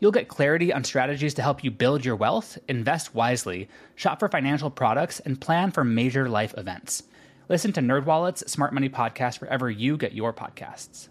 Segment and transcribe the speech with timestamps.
[0.00, 4.28] You'll get clarity on strategies to help you build your wealth, invest wisely, shop for
[4.28, 7.02] financial products, and plan for major life events.
[7.48, 11.08] Listen to NerdWallet's Smart Money Podcast wherever you get your podcasts.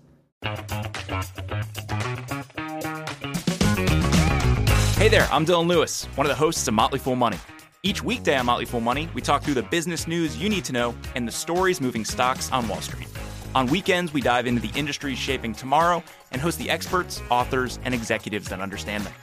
[4.98, 7.38] Hey there, I'm Dylan Lewis, one of the hosts of Motley Fool Money.
[7.84, 10.74] Each weekday on Motley Fool Money, we talk through the business news you need to
[10.74, 13.08] know and the stories moving stocks on Wall Street.
[13.54, 17.94] On weekends, we dive into the industries shaping tomorrow and host the experts, authors, and
[17.94, 19.14] executives that understand them.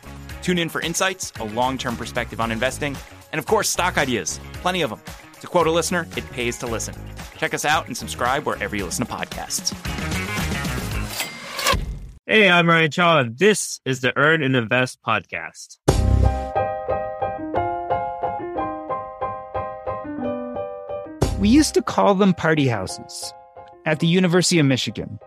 [0.42, 2.96] Tune in for insights, a long term perspective on investing,
[3.32, 4.38] and of course, stock ideas.
[4.54, 5.00] Plenty of them.
[5.40, 6.94] To quote a listener, it pays to listen.
[7.36, 9.72] Check us out and subscribe wherever you listen to podcasts.
[12.26, 15.78] Hey, I'm Ryan Chaw, and this is the Earn and Invest podcast.
[21.38, 23.34] We used to call them party houses
[23.84, 25.18] at the University of Michigan.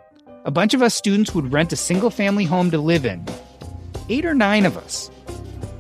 [0.47, 3.21] A bunch of us students would rent a single family home to live in.
[4.07, 5.11] Eight or nine of us.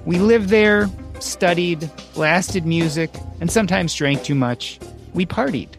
[0.05, 0.89] We lived there,
[1.21, 4.77] studied, blasted music, and sometimes drank too much.
[5.13, 5.69] We partied.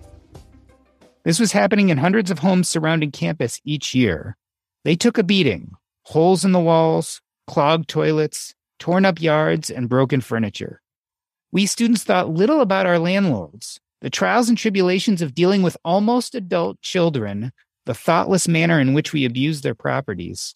[1.23, 4.39] This was happening in hundreds of homes surrounding campus each year.
[4.85, 5.73] They took a beating
[6.05, 10.81] holes in the walls, clogged toilets, torn up yards, and broken furniture.
[11.53, 16.35] We students thought little about our landlords, the trials and tribulations of dealing with almost
[16.35, 17.53] adult children,
[17.89, 20.55] the thoughtless manner in which we abused their properties,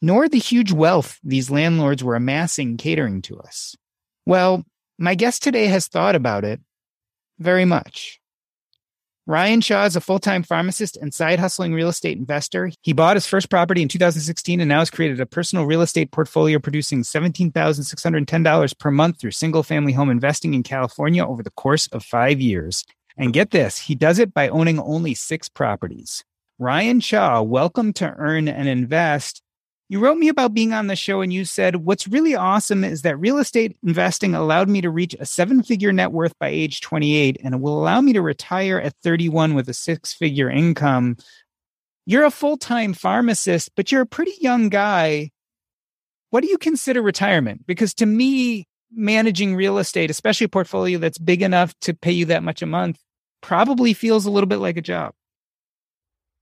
[0.00, 3.74] nor the huge wealth these landlords were amassing catering to us.
[4.24, 4.64] Well,
[4.96, 6.60] my guest today has thought about it
[7.40, 8.20] very much.
[9.26, 12.70] Ryan Chaw is a full time pharmacist and side hustling real estate investor.
[12.82, 16.12] He bought his first property in 2016 and now has created a personal real estate
[16.12, 21.88] portfolio producing $17,610 per month through single family home investing in California over the course
[21.88, 22.84] of five years.
[23.16, 26.24] And get this, he does it by owning only six properties.
[26.60, 29.40] Ryan Chaw, welcome to Earn and Invest.
[29.88, 33.00] You wrote me about being on the show and you said, What's really awesome is
[33.00, 36.82] that real estate investing allowed me to reach a seven figure net worth by age
[36.82, 41.16] 28 and it will allow me to retire at 31 with a six figure income.
[42.04, 45.30] You're a full time pharmacist, but you're a pretty young guy.
[46.28, 47.66] What do you consider retirement?
[47.66, 52.26] Because to me, managing real estate, especially a portfolio that's big enough to pay you
[52.26, 52.98] that much a month,
[53.40, 55.14] probably feels a little bit like a job.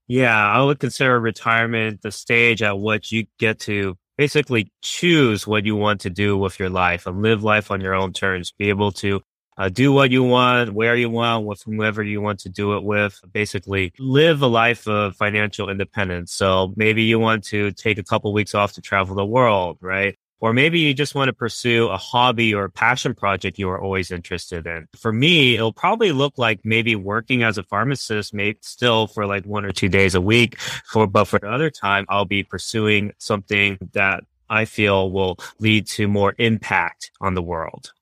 [0.09, 5.67] Yeah, I would consider retirement the stage at which you get to basically choose what
[5.67, 8.53] you want to do with your life and live life on your own terms.
[8.53, 9.21] Be able to
[9.59, 12.85] uh, do what you want, where you want, with whomever you want to do it
[12.85, 13.21] with.
[13.33, 16.33] Basically, live a life of financial independence.
[16.33, 20.17] So maybe you want to take a couple weeks off to travel the world, right?
[20.41, 23.81] Or maybe you just want to pursue a hobby or a passion project you are
[23.81, 24.87] always interested in.
[24.97, 29.45] For me, it'll probably look like maybe working as a pharmacist, maybe still for like
[29.47, 30.59] one or two days a week.
[30.61, 35.87] For, but for the other time, I'll be pursuing something that I feel will lead
[35.89, 37.93] to more impact on the world.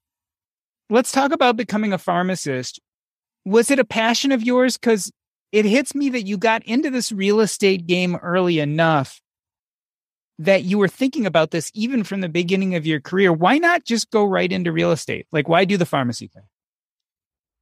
[0.91, 2.80] Let's talk about becoming a pharmacist.
[3.44, 4.76] Was it a passion of yours?
[4.76, 5.10] Because
[5.53, 9.20] it hits me that you got into this real estate game early enough
[10.38, 13.32] that you were thinking about this even from the beginning of your career.
[13.32, 15.26] Why not just go right into real estate?
[15.32, 16.44] Like, why do the pharmacy thing?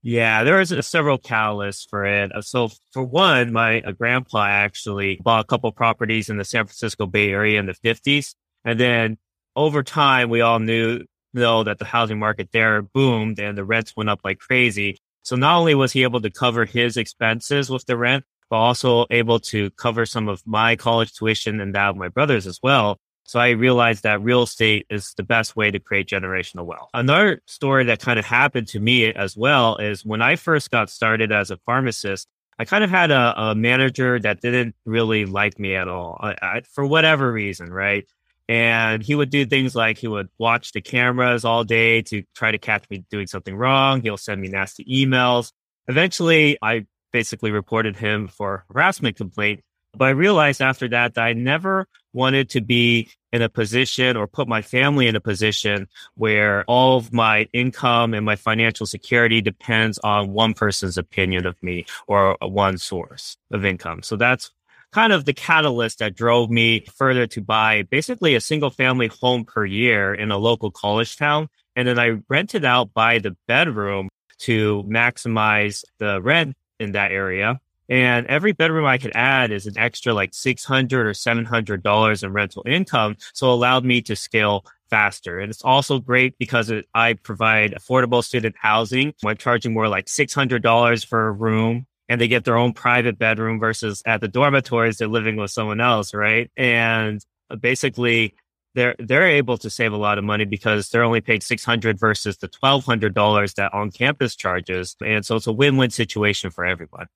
[0.02, 2.30] Yeah, there was a, several catalysts for it.
[2.30, 6.66] Uh, so, for one, my uh, grandpa actually bought a couple properties in the San
[6.66, 8.34] Francisco Bay Area in the 50s.
[8.66, 9.16] And then
[9.56, 13.94] over time, we all knew though that the housing market there boomed and the rents
[13.96, 14.98] went up like crazy.
[15.22, 19.06] So not only was he able to cover his expenses with the rent, but also
[19.10, 22.98] able to cover some of my college tuition and that of my brothers as well.
[23.26, 26.90] So I realized that real estate is the best way to create generational wealth.
[26.92, 30.90] Another story that kind of happened to me as well is when I first got
[30.90, 32.28] started as a pharmacist,
[32.58, 36.36] I kind of had a, a manager that didn't really like me at all I,
[36.40, 38.06] I, for whatever reason, right?
[38.46, 42.50] And he would do things like he would watch the cameras all day to try
[42.50, 44.02] to catch me doing something wrong.
[44.02, 45.50] He'll send me nasty emails.
[45.88, 49.60] Eventually, I basically reported him for harassment complaint.
[49.96, 54.26] But I realized after that that I never wanted to be in a position or
[54.26, 59.40] put my family in a position where all of my income and my financial security
[59.40, 64.02] depends on one person's opinion of me or one source of income.
[64.02, 64.50] So that's
[64.90, 69.44] kind of the catalyst that drove me further to buy basically a single family home
[69.44, 74.08] per year in a local college town And then I rented out by the bedroom
[74.38, 77.60] to maximize the rent in that area.
[77.88, 82.62] And every bedroom I could add is an extra like 600 or $700 in rental
[82.66, 83.16] income.
[83.34, 85.38] So allowed me to scale faster.
[85.38, 89.12] And it's also great because it, I provide affordable student housing.
[89.24, 93.58] I'm charging more like $600 for a room and they get their own private bedroom
[93.58, 96.14] versus at the dormitories, they're living with someone else.
[96.14, 96.50] Right.
[96.56, 98.34] And uh, basically
[98.74, 102.36] they're, they're able to save a lot of money because they're only paid 600 versus
[102.38, 104.96] the $1,200 that on campus charges.
[105.04, 107.06] And so it's a win-win situation for everyone.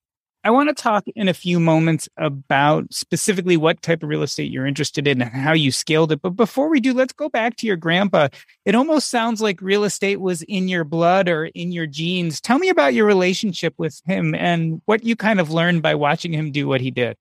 [0.41, 4.49] I want to talk in a few moments about specifically what type of real estate
[4.49, 6.21] you're interested in and how you scaled it.
[6.21, 8.29] But before we do, let's go back to your grandpa.
[8.63, 12.39] It almost sounds like real estate was in your blood or in your genes.
[12.39, 16.31] Tell me about your relationship with him and what you kind of learned by watching
[16.31, 17.17] him do what he did.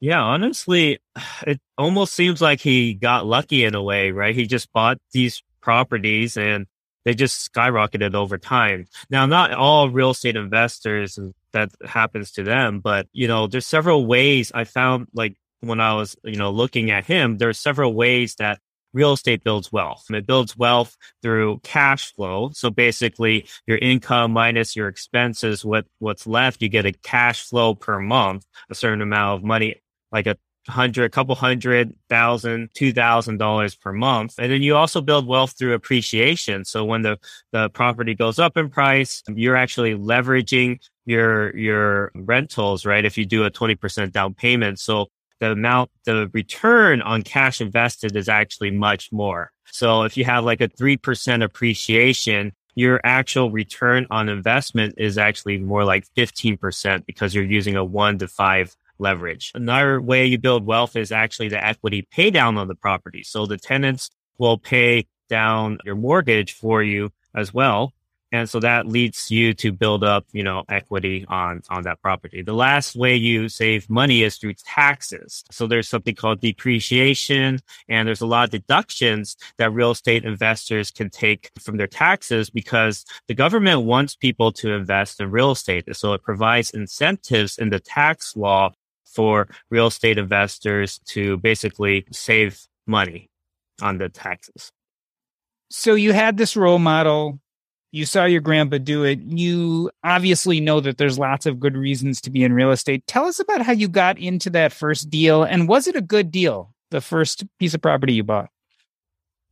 [0.00, 0.98] Yeah, honestly,
[1.46, 4.34] it almost seems like he got lucky in a way, right?
[4.34, 6.66] He just bought these properties and
[7.04, 8.86] they just skyrocketed over time.
[9.10, 11.18] Now, not all real estate investors
[11.52, 15.94] that happens to them, but you know, there's several ways I found like when I
[15.94, 18.58] was, you know, looking at him, there's several ways that
[18.92, 20.04] real estate builds wealth.
[20.10, 22.50] It builds wealth through cash flow.
[22.54, 27.74] So basically your income minus your expenses, what, what's left, you get a cash flow
[27.74, 29.76] per month, a certain amount of money,
[30.14, 30.36] like a
[30.68, 34.36] hundred, a couple hundred thousand, two thousand dollars per month.
[34.38, 36.64] And then you also build wealth through appreciation.
[36.64, 37.18] So when the,
[37.52, 43.04] the property goes up in price, you're actually leveraging your, your rentals, right?
[43.04, 44.78] If you do a 20% down payment.
[44.78, 45.08] So
[45.40, 49.50] the amount, the return on cash invested is actually much more.
[49.66, 55.58] So if you have like a 3% appreciation, your actual return on investment is actually
[55.58, 59.52] more like 15% because you're using a one to five leverage.
[59.54, 63.22] Another way you build wealth is actually the equity pay down on the property.
[63.22, 67.92] So the tenants will pay down your mortgage for you as well.
[68.34, 72.42] And so that leads you to build up, you know, equity on, on that property.
[72.42, 75.44] The last way you save money is through taxes.
[75.52, 80.90] So there's something called depreciation and there's a lot of deductions that real estate investors
[80.90, 85.84] can take from their taxes because the government wants people to invest in real estate.
[85.94, 88.72] So it provides incentives in the tax law
[89.14, 93.30] for real estate investors to basically save money
[93.80, 94.72] on the taxes.
[95.70, 97.40] So you had this role model.
[97.92, 99.20] You saw your grandpa do it.
[99.20, 103.06] You obviously know that there's lots of good reasons to be in real estate.
[103.06, 106.30] Tell us about how you got into that first deal and was it a good
[106.30, 108.50] deal, the first piece of property you bought?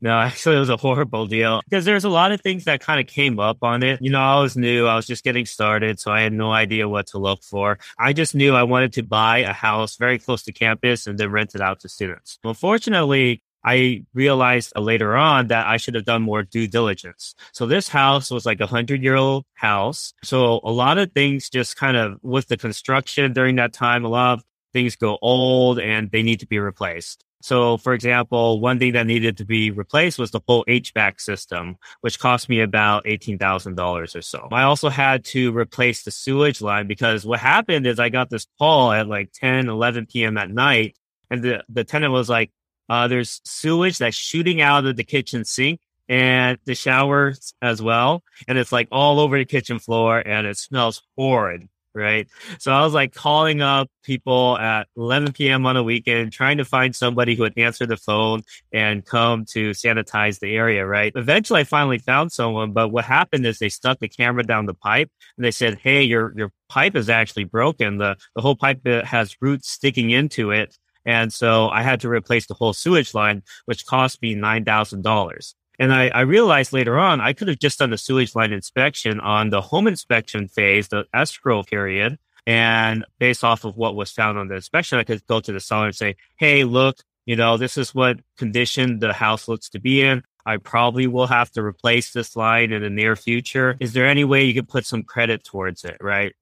[0.03, 3.01] No, actually, it was a horrible deal because there's a lot of things that kind
[3.01, 4.03] of came up on it.
[4.03, 4.87] You know, I was new.
[4.87, 6.01] I was just getting started.
[6.01, 7.79] So I had no idea what to look for.
[7.99, 11.31] I just knew I wanted to buy a house very close to campus and then
[11.31, 12.39] rent it out to students.
[12.45, 17.37] Unfortunately, I realized uh, later on that I should have done more due diligence.
[17.53, 20.15] So this house was like a hundred year old house.
[20.25, 24.09] So a lot of things just kind of with the construction during that time, a
[24.09, 27.25] lot of things go old and they need to be replaced.
[27.43, 31.77] So, for example, one thing that needed to be replaced was the whole HVAC system,
[32.01, 34.49] which cost me about $18,000 or so.
[34.53, 38.47] I also had to replace the sewage line because what happened is I got this
[38.59, 40.39] call at like 10, 11 p.m.
[40.39, 40.97] at night.
[41.31, 42.53] And the, the tenant was like,
[42.89, 48.23] uh, there's sewage that's shooting out of the kitchen sink and the showers as well.
[48.47, 52.29] And it's like all over the kitchen floor and it smells horrid right?
[52.59, 55.67] So I was like calling up people at 11 p.m.
[55.67, 59.71] on a weekend, trying to find somebody who would answer the phone and come to
[59.71, 61.13] sanitize the area, right?
[61.15, 64.75] Eventually I finally found someone, but what happened is they stuck the camera down the
[64.75, 67.99] pipe and they said, Hey, your, your pipe is actually broken.
[67.99, 70.77] The, the whole pipe uh, has roots sticking into it.
[71.05, 75.55] And so I had to replace the whole sewage line, which cost me $9,000.
[75.83, 79.19] And I, I, realized later on I could have just done the sewage line inspection
[79.19, 82.21] on the home inspection phase, the escrow period.
[82.47, 85.59] And based off of what was found on the inspection, I could go to the
[85.59, 89.81] seller and say, Hey, look, you know, this is what condition the house looks to
[89.81, 90.23] be in.
[90.47, 93.77] I probably will have to replace this line in the near future.
[93.81, 95.97] Is there any way you could put some credit towards it?
[96.01, 96.33] Right.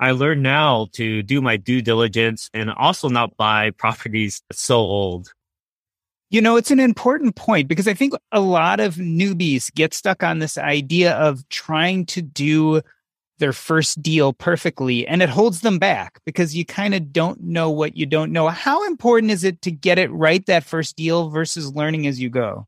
[0.00, 5.32] I learned now to do my due diligence and also not buy properties so old.
[6.34, 10.24] You know, it's an important point because I think a lot of newbies get stuck
[10.24, 12.82] on this idea of trying to do
[13.38, 17.70] their first deal perfectly and it holds them back because you kind of don't know
[17.70, 18.48] what you don't know.
[18.48, 22.30] How important is it to get it right that first deal versus learning as you
[22.30, 22.66] go?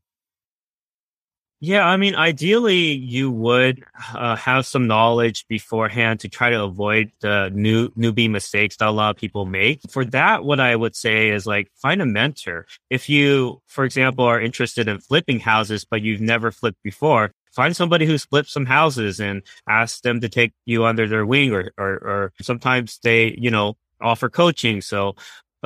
[1.59, 3.83] Yeah, I mean, ideally, you would
[4.13, 8.91] uh, have some knowledge beforehand to try to avoid the new newbie mistakes that a
[8.91, 9.81] lot of people make.
[9.89, 12.67] For that, what I would say is like find a mentor.
[12.91, 17.75] If you, for example, are interested in flipping houses, but you've never flipped before, find
[17.75, 21.71] somebody who's flipped some houses and ask them to take you under their wing, or
[21.75, 24.79] or, or sometimes they, you know, offer coaching.
[24.81, 25.15] So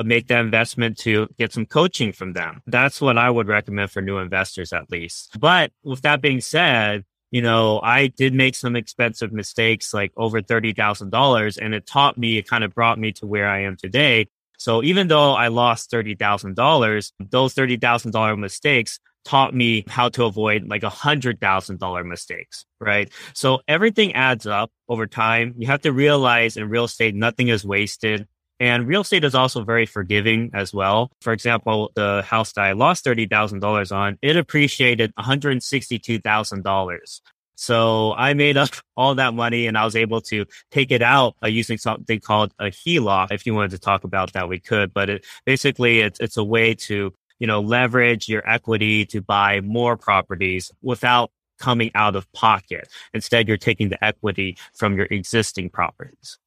[0.06, 2.62] make that investment to get some coaching from them.
[2.66, 5.38] That's what I would recommend for new investors, at least.
[5.38, 10.42] But with that being said, you know, I did make some expensive mistakes, like over
[10.42, 14.28] $30,000, and it taught me, it kind of brought me to where I am today.
[14.58, 20.82] So even though I lost $30,000, those $30,000 mistakes taught me how to avoid like
[20.82, 23.10] a hundred thousand dollar mistakes, right?
[23.34, 25.54] So everything adds up over time.
[25.58, 28.26] You have to realize in real estate, nothing is wasted.
[28.62, 31.10] And real estate is also very forgiving as well.
[31.20, 37.20] For example, the house that I lost $30,000 on, it appreciated $162,000.
[37.56, 41.34] So I made up all that money and I was able to take it out
[41.42, 43.32] uh, using something called a HELOC.
[43.32, 46.44] If you wanted to talk about that, we could, but it, basically it's, it's a
[46.44, 52.32] way to, you know, leverage your equity to buy more properties without coming out of
[52.32, 52.86] pocket.
[53.12, 56.38] Instead, you're taking the equity from your existing properties.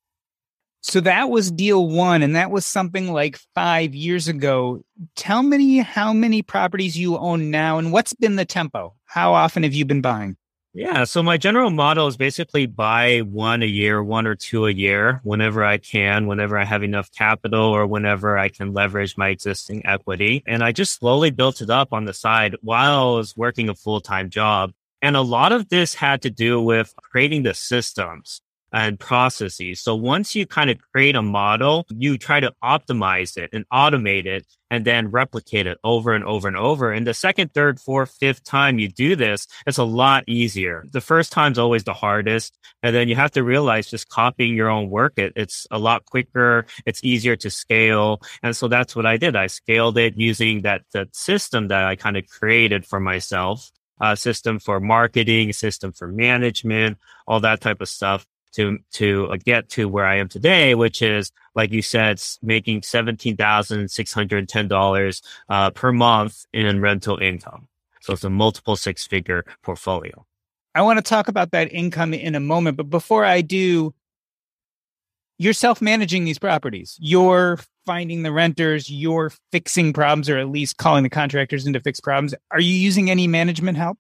[0.88, 4.84] So that was deal one, and that was something like five years ago.
[5.16, 8.94] Tell me how many properties you own now and what's been the tempo?
[9.06, 10.38] How often have you been buying?
[10.76, 14.72] Yeah, so my general model is basically buy one a year, one or two a
[14.72, 19.30] year, whenever I can, whenever I have enough capital or whenever I can leverage my
[19.30, 20.44] existing equity.
[20.46, 23.74] And I just slowly built it up on the side while I was working a
[23.74, 24.72] full time job.
[25.02, 28.42] And a lot of this had to do with creating the systems
[28.76, 29.80] and processes.
[29.80, 34.26] So once you kind of create a model, you try to optimize it and automate
[34.26, 36.92] it and then replicate it over and over and over.
[36.92, 40.84] And the second, third, fourth, fifth time you do this, it's a lot easier.
[40.92, 42.60] The first time's always the hardest.
[42.84, 46.04] And then you have to realize just copying your own work, it, it's a lot
[46.04, 46.66] quicker.
[46.86, 48.22] It's easier to scale.
[48.44, 49.38] And so that's what I did.
[49.38, 53.72] I scaled it using that, that system that I kind of created for myself.
[54.02, 59.28] A system for marketing, a system for management, all that type of stuff to to
[59.32, 63.90] uh, get to where I am today, which is like you said, making seventeen thousand
[63.90, 67.68] six hundred ten dollars uh, per month in rental income.
[68.02, 70.26] So it's a multiple six figure portfolio.
[70.76, 73.94] I want to talk about that income in a moment, but before I do,
[75.38, 76.98] you're self managing these properties.
[77.00, 78.90] You're finding the renters.
[78.90, 82.34] You're fixing problems, or at least calling the contractors into fix problems.
[82.52, 83.98] Are you using any management help?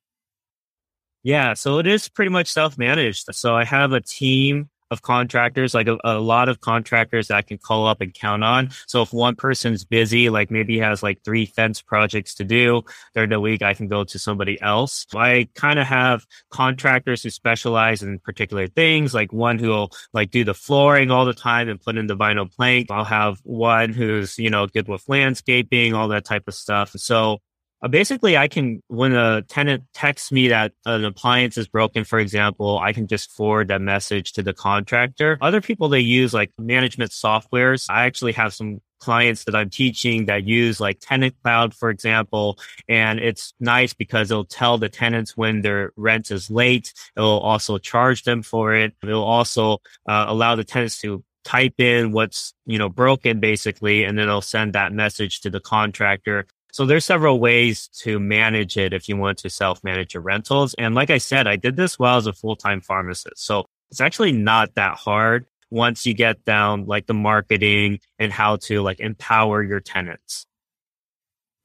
[1.26, 3.34] Yeah, so it is pretty much self managed.
[3.34, 7.42] So I have a team of contractors, like a, a, lot of contractors that I
[7.42, 8.70] can call up and count on.
[8.86, 12.84] So if one person's busy, like maybe has like three fence projects to do
[13.16, 15.08] during the week, I can go to somebody else.
[15.16, 20.44] I kind of have contractors who specialize in particular things, like one who'll like do
[20.44, 22.92] the flooring all the time and put in the vinyl plank.
[22.92, 26.92] I'll have one who's, you know, good with landscaping, all that type of stuff.
[26.92, 27.40] So
[27.82, 32.20] uh, basically, I can, when a tenant texts me that an appliance is broken, for
[32.20, 35.38] example, I can just forward that message to the contractor.
[35.42, 37.86] Other people, they use like management softwares.
[37.90, 42.58] I actually have some clients that I'm teaching that use like TenantCloud, for example.
[42.88, 46.94] And it's nice because it'll tell the tenants when their rent is late.
[47.16, 48.94] It'll also charge them for it.
[49.04, 54.18] It'll also uh, allow the tenants to type in what's, you know, broken basically, and
[54.18, 56.48] then it'll send that message to the contractor.
[56.76, 60.74] So there's several ways to manage it if you want to self-manage your rentals.
[60.74, 63.38] And like I said, I did this while as a full-time pharmacist.
[63.38, 68.58] So it's actually not that hard once you get down like the marketing and how
[68.58, 70.48] to like empower your tenants.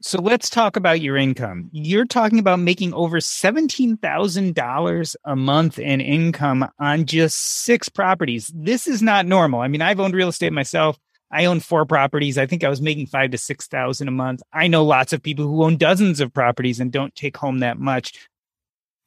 [0.01, 1.71] So let's talk about your income.
[1.73, 8.53] You're talking about making over $17,000 a month in income on just six properties.
[8.55, 9.59] This is not normal.
[9.59, 11.01] I mean, I've owned real estate myself.
[11.31, 12.39] I own four properties.
[12.39, 14.43] I think I was making five to six thousand a month.
[14.53, 17.79] I know lots of people who own dozens of properties and don't take home that
[17.79, 18.29] much.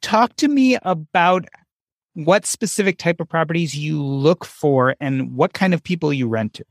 [0.02, 1.48] Talk to me about
[2.14, 6.54] what specific type of properties you look for and what kind of people you rent
[6.56, 6.66] to.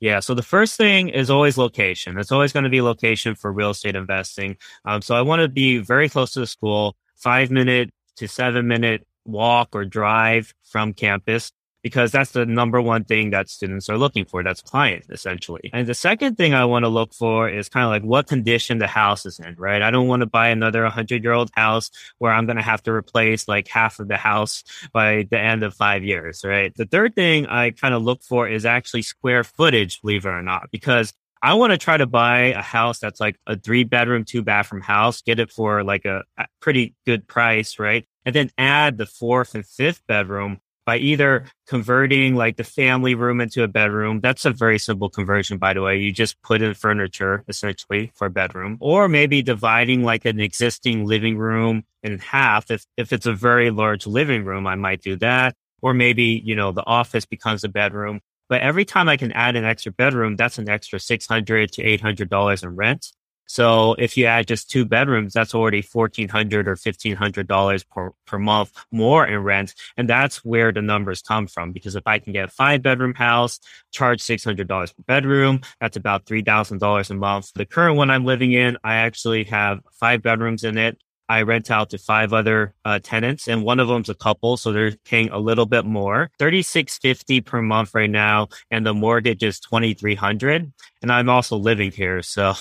[0.00, 0.20] Yeah.
[0.20, 2.18] So the first thing is always location.
[2.18, 4.56] It's always going to be location for real estate investing.
[4.86, 8.66] Um, so I want to be very close to the school, five minute to seven
[8.66, 13.98] minute walk or drive from campus because that's the number one thing that students are
[13.98, 14.42] looking for.
[14.42, 15.70] That's client essentially.
[15.72, 18.78] And the second thing I want to look for is kind of like what condition
[18.78, 19.82] the house is in, right?
[19.82, 22.82] I don't want to buy another 100 year old house where I'm going to have
[22.84, 26.74] to replace like half of the house by the end of five years, right?
[26.74, 30.42] The third thing I kind of look for is actually square footage, believe it or
[30.42, 34.24] not, because I want to try to buy a house that's like a three bedroom,
[34.24, 36.24] two bathroom house, get it for like a,
[36.60, 38.06] pretty good price, right?
[38.26, 43.40] And then add the fourth and fifth bedroom by either converting like the family room
[43.40, 44.20] into a bedroom.
[44.20, 45.98] That's a very simple conversion, by the way.
[45.98, 51.06] You just put in furniture essentially for a bedroom, or maybe dividing like an existing
[51.06, 52.70] living room in half.
[52.70, 55.54] If, if it's a very large living room, I might do that.
[55.82, 58.20] Or maybe, you know, the office becomes a bedroom.
[58.48, 62.62] But every time I can add an extra bedroom, that's an extra 600 to $800
[62.62, 63.12] in rent.
[63.50, 67.82] So if you add just two bedrooms, that's already fourteen hundred or fifteen hundred dollars
[67.82, 71.72] per per month more in rent, and that's where the numbers come from.
[71.72, 73.58] Because if I can get a five bedroom house,
[73.90, 77.52] charge six hundred dollars per bedroom, that's about three thousand dollars a month.
[77.52, 81.02] The current one I'm living in, I actually have five bedrooms in it.
[81.30, 84.72] I rent out to five other uh, tenants, and one of them's a couple, so
[84.72, 88.92] they're paying a little bit more, thirty six fifty per month right now, and the
[88.92, 90.72] mortgage is twenty three hundred.
[91.02, 92.54] And I'm also living here, so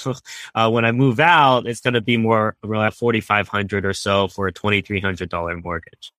[0.53, 3.93] uh, when I move out, it's going to be more around forty five hundred or
[3.93, 6.13] so for a twenty three hundred dollar mortgage.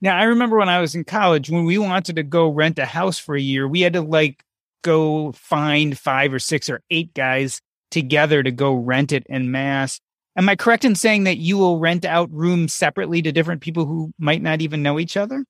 [0.00, 2.86] Now, I remember when I was in college, when we wanted to go rent a
[2.86, 4.42] house for a year, we had to like
[4.82, 10.00] go find five or six or eight guys together to go rent it in mass.
[10.36, 13.86] Am I correct in saying that you will rent out rooms separately to different people
[13.86, 15.44] who might not even know each other?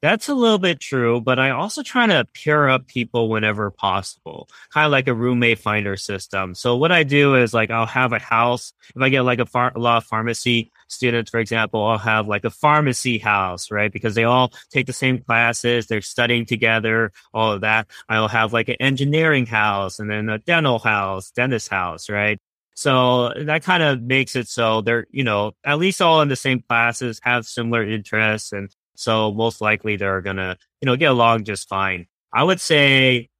[0.00, 4.48] That's a little bit true, but I also try to pair up people whenever possible,
[4.72, 6.54] kind of like a roommate finder system.
[6.54, 8.72] So what I do is like I'll have a house.
[8.94, 12.28] If I get like a, far- a lot of pharmacy students, for example, I'll have
[12.28, 13.92] like a pharmacy house, right?
[13.92, 17.88] Because they all take the same classes, they're studying together, all of that.
[18.08, 22.38] I'll have like an engineering house and then a dental house, dentist house, right?
[22.78, 26.36] So that kind of makes it so they're, you know, at least all in the
[26.36, 28.52] same classes, have similar interests.
[28.52, 32.06] And so most likely they're going to, you know, get along just fine.
[32.32, 33.30] I would say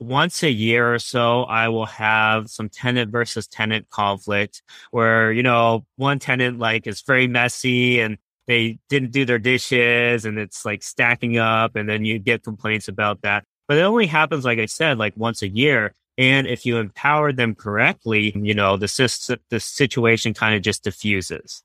[0.00, 5.44] once a year or so, I will have some tenant versus tenant conflict where, you
[5.44, 8.18] know, one tenant like is very messy and
[8.48, 12.88] they didn't do their dishes and it's like stacking up and then you get complaints
[12.88, 13.44] about that.
[13.68, 15.94] But it only happens, like I said, like once a year.
[16.20, 21.62] And if you empower them correctly, you know, the, the situation kind of just diffuses.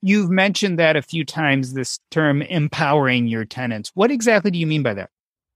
[0.00, 3.90] You've mentioned that a few times, this term empowering your tenants.
[3.94, 5.10] What exactly do you mean by that?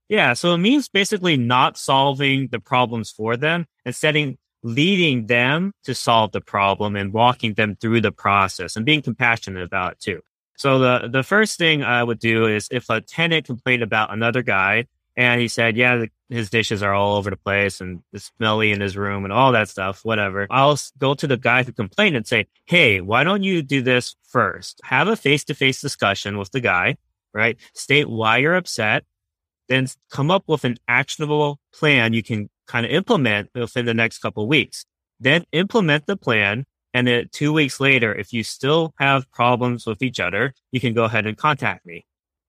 [0.08, 5.72] Yeah, so it means basically not solving the problems for them and setting leading them
[5.84, 10.00] to solve the problem and walking them through the process and being compassionate about it
[10.00, 10.20] too.
[10.56, 14.42] So the the first thing I would do is if a tenant complained about another
[14.42, 14.86] guy,
[15.18, 18.80] and he said, yeah, his dishes are all over the place and it's smelly in
[18.80, 20.46] his room and all that stuff, whatever.
[20.48, 24.14] I'll go to the guy who complained and say, Hey, why don't you do this
[24.28, 24.80] first?
[24.84, 26.98] Have a face to face discussion with the guy,
[27.34, 27.58] right?
[27.74, 29.04] State why you're upset,
[29.68, 34.18] then come up with an actionable plan you can kind of implement within the next
[34.18, 34.86] couple weeks.
[35.18, 36.64] Then implement the plan.
[36.94, 40.94] And then two weeks later, if you still have problems with each other, you can
[40.94, 42.06] go ahead and contact me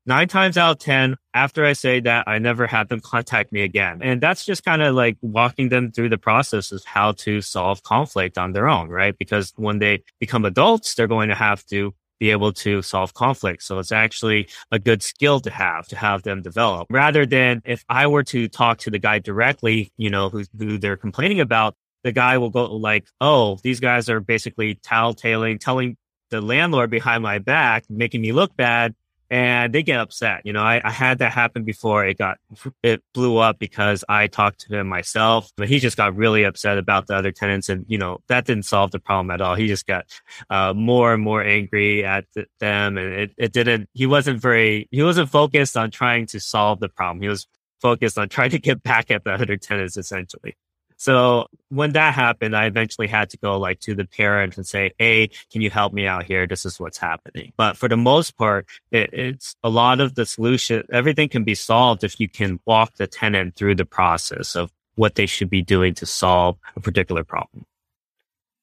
[0.09, 3.61] nine times out of 10, after I say that, I never had them contact me
[3.61, 3.99] again.
[4.01, 7.83] And that's just kind of like walking them through the process of how to solve
[7.83, 9.17] conflict on their own, right?
[9.17, 13.63] Because when they become adults, they're going to have to be able to solve conflict.
[13.63, 17.85] So it's actually a good skill to have, to have them develop rather than if
[17.87, 21.75] I were to talk to the guy directly, you know, who, who they're complaining about,
[22.03, 25.97] the guy will go like, Oh, these guys are basically tattletaling, telling
[26.29, 28.95] the landlord behind my back, making me look bad
[29.29, 30.41] and they get upset.
[30.45, 32.05] You know, I, I, had that happen before.
[32.05, 32.37] It got
[32.81, 36.77] it blew up because I talked to him myself, but he just got really upset
[36.77, 39.55] about the other tenants, and you know that didn't solve the problem at all.
[39.55, 40.05] He just got
[40.49, 42.25] uh, more and more angry at
[42.59, 43.89] them, and it, it didn't.
[43.93, 44.87] He wasn't very.
[44.91, 47.21] He wasn't focused on trying to solve the problem.
[47.21, 47.47] He was
[47.81, 50.55] focused on trying to get back at the other tenants, essentially.
[50.99, 54.91] So when that happened, I eventually had to go like to the parent and say,
[54.99, 56.45] Hey, can you help me out here?
[56.45, 57.53] This is what's happening.
[57.55, 60.83] But for the most part, it, it's a lot of the solution.
[60.91, 65.15] Everything can be solved if you can walk the tenant through the process of what
[65.15, 67.65] they should be doing to solve a particular problem.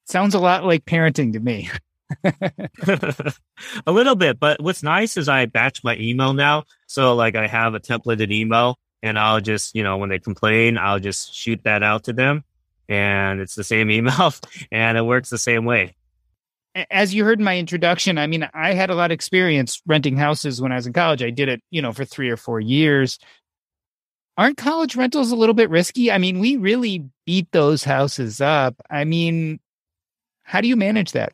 [0.05, 1.71] Sounds a lot like parenting to me.
[3.87, 6.65] a little bit, but what's nice is I batch my email now.
[6.87, 10.79] So like I have a templated email and I'll just, you know, when they complain,
[10.79, 12.45] I'll just shoot that out to them
[12.89, 14.35] and it's the same email
[14.71, 15.97] and it works the same way.
[16.91, 20.19] As you heard in my introduction, I mean, I had a lot of experience renting
[20.19, 21.23] houses when I was in college.
[21.23, 23.19] I did it, you know, for three or four years.
[24.37, 26.13] Aren't college rentals a little bit risky?
[26.13, 28.75] I mean, we really beat those houses up.
[28.91, 29.59] I mean,
[30.43, 31.33] how do you manage that?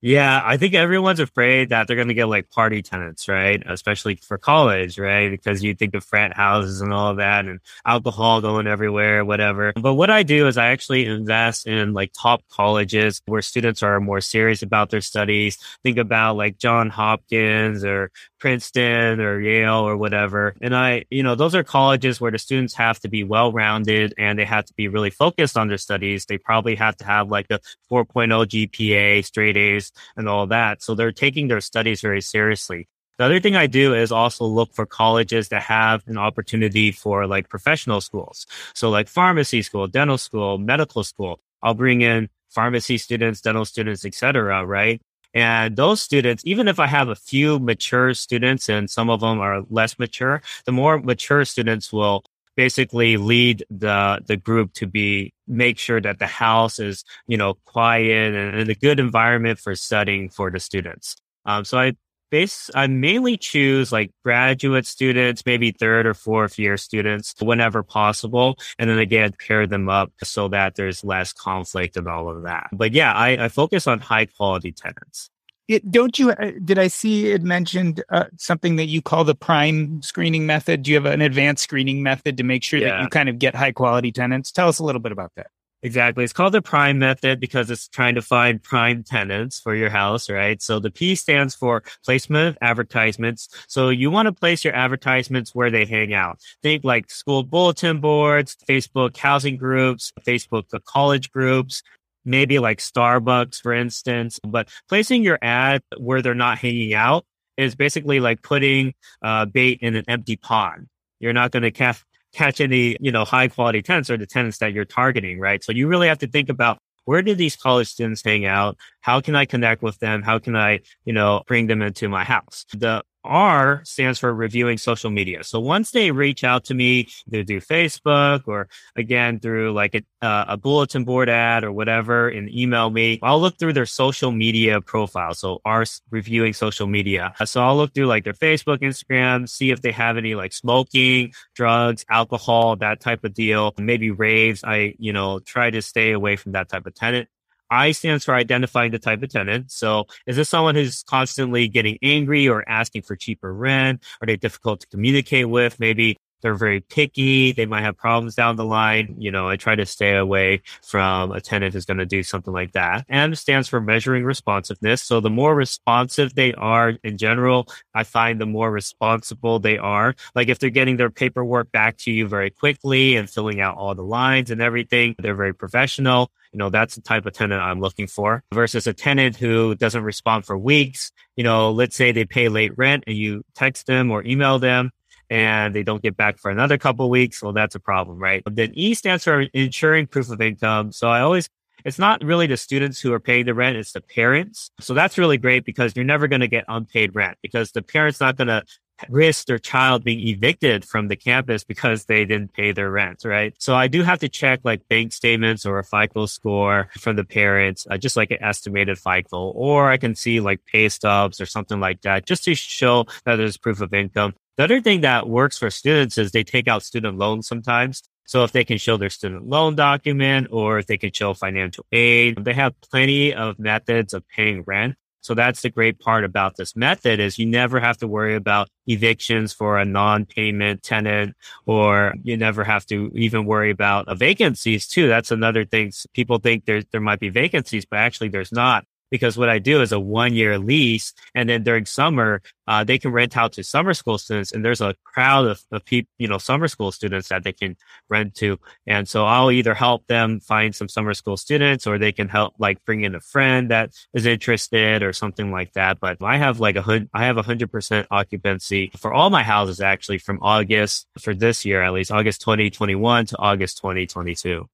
[0.00, 3.60] Yeah, I think everyone's afraid that they're going to get like party tenants, right?
[3.66, 5.28] Especially for college, right?
[5.28, 9.72] Because you think of frat houses and all that and alcohol going everywhere, whatever.
[9.74, 13.98] But what I do is I actually invest in like top colleges where students are
[13.98, 15.58] more serious about their studies.
[15.82, 20.54] Think about like John Hopkins or Princeton or Yale or whatever.
[20.60, 24.14] And I, you know, those are colleges where the students have to be well rounded
[24.16, 26.26] and they have to be really focused on their studies.
[26.26, 27.58] They probably have to have like a
[27.90, 30.82] 4.0 GPA, straight A's and all that.
[30.82, 32.88] So they're taking their studies very seriously.
[33.18, 37.26] The other thing I do is also look for colleges that have an opportunity for
[37.26, 38.46] like professional schools.
[38.74, 41.40] So like pharmacy school, dental school, medical school.
[41.60, 44.64] I'll bring in pharmacy students, dental students, etc.
[44.64, 45.02] Right.
[45.34, 49.40] And those students, even if I have a few mature students and some of them
[49.40, 52.24] are less mature, the more mature students will
[52.58, 57.54] basically lead the the group to be make sure that the house is you know
[57.64, 61.14] quiet and, and a good environment for studying for the students.
[61.46, 61.92] Um, so I
[62.32, 68.56] base I mainly choose like graduate students, maybe third or fourth year students whenever possible.
[68.76, 72.70] And then again, pair them up so that there's less conflict and all of that.
[72.72, 75.30] But yeah, I, I focus on high quality tenants.
[75.68, 76.30] It, don't you?
[76.30, 80.82] Uh, did I see it mentioned uh, something that you call the prime screening method?
[80.82, 82.88] Do you have an advanced screening method to make sure yeah.
[82.88, 84.50] that you kind of get high quality tenants?
[84.50, 85.48] Tell us a little bit about that.
[85.82, 86.24] Exactly.
[86.24, 90.28] It's called the prime method because it's trying to find prime tenants for your house,
[90.28, 90.60] right?
[90.60, 93.48] So the P stands for placement of advertisements.
[93.68, 96.40] So you want to place your advertisements where they hang out.
[96.64, 101.84] Think like school bulletin boards, Facebook housing groups, Facebook college groups,
[102.24, 104.40] maybe like Starbucks, for instance.
[104.46, 107.24] But placing your ad where they're not hanging out
[107.56, 110.88] is basically like putting uh, bait in an empty pond.
[111.20, 112.02] You're not going to catch
[112.32, 115.64] catch any, you know, high quality tenants or the tenants that you're targeting, right?
[115.64, 118.76] So you really have to think about where do these college students hang out?
[119.00, 120.22] How can I connect with them?
[120.22, 122.64] How can I, you know, bring them into my house?
[122.72, 125.44] The R stands for reviewing social media.
[125.44, 130.26] So once they reach out to me, they do Facebook or again through like a,
[130.26, 134.32] uh, a, bulletin board ad or whatever and email me, I'll look through their social
[134.32, 135.34] media profile.
[135.34, 137.34] So R reviewing social media.
[137.44, 141.32] So I'll look through like their Facebook, Instagram, see if they have any like smoking,
[141.54, 143.74] drugs, alcohol, that type of deal.
[143.78, 144.64] Maybe raves.
[144.64, 147.28] I, you know, try to stay away from that type of tenant.
[147.70, 149.70] I stands for identifying the type of tenant.
[149.70, 154.02] So is this someone who's constantly getting angry or asking for cheaper rent?
[154.20, 155.78] Are they difficult to communicate with?
[155.80, 157.52] Maybe they're very picky.
[157.52, 159.16] They might have problems down the line.
[159.18, 162.52] You know, I try to stay away from a tenant who's going to do something
[162.52, 163.04] like that.
[163.08, 165.02] M stands for measuring responsiveness.
[165.02, 170.14] So the more responsive they are in general, I find the more responsible they are.
[170.34, 173.94] Like if they're getting their paperwork back to you very quickly and filling out all
[173.94, 176.30] the lines and everything, they're very professional.
[176.58, 180.02] You know, that's the type of tenant I'm looking for versus a tenant who doesn't
[180.02, 181.12] respond for weeks.
[181.36, 184.90] You know, let's say they pay late rent and you text them or email them
[185.30, 188.42] and they don't get back for another couple weeks, well, that's a problem, right?
[188.44, 190.90] Then E stands for ensuring proof of income.
[190.90, 191.48] So I always,
[191.84, 194.72] it's not really the students who are paying the rent, it's the parents.
[194.80, 198.18] So that's really great because you're never going to get unpaid rent because the parent's
[198.18, 198.64] not going to
[199.08, 203.54] risk their child being evicted from the campus because they didn't pay their rent, right?
[203.58, 207.24] So I do have to check like bank statements or a FICO score from the
[207.24, 211.46] parents, uh, just like an estimated FICO, or I can see like pay stubs or
[211.46, 214.34] something like that just to show that there's proof of income.
[214.56, 218.02] The other thing that works for students is they take out student loans sometimes.
[218.26, 221.86] So if they can show their student loan document or if they can show financial
[221.92, 224.96] aid, they have plenty of methods of paying rent.
[225.28, 228.70] So that's the great part about this method is you never have to worry about
[228.86, 231.36] evictions for a non-payment tenant
[231.66, 235.06] or you never have to even worry about vacancies too.
[235.06, 235.92] That's another thing.
[236.14, 239.80] People think there, there might be vacancies, but actually there's not because what I do
[239.82, 241.12] is a one year lease.
[241.34, 244.52] And then during summer, uh, they can rent out to summer school students.
[244.52, 247.76] And there's a crowd of, of people, you know, summer school students that they can
[248.08, 248.58] rent to.
[248.86, 252.54] And so I'll either help them find some summer school students or they can help
[252.58, 256.00] like bring in a friend that is interested or something like that.
[256.00, 259.42] But I have like a hundred, I have a hundred percent occupancy for all my
[259.42, 264.68] houses actually from August for this year, at least August 2021 to August 2022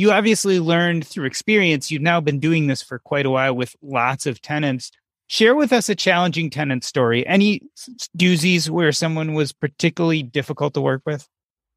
[0.00, 1.90] you obviously learned through experience.
[1.90, 4.90] You've now been doing this for quite a while with lots of tenants.
[5.26, 7.26] Share with us a challenging tenant story.
[7.26, 7.60] Any
[8.16, 11.28] doozies where someone was particularly difficult to work with?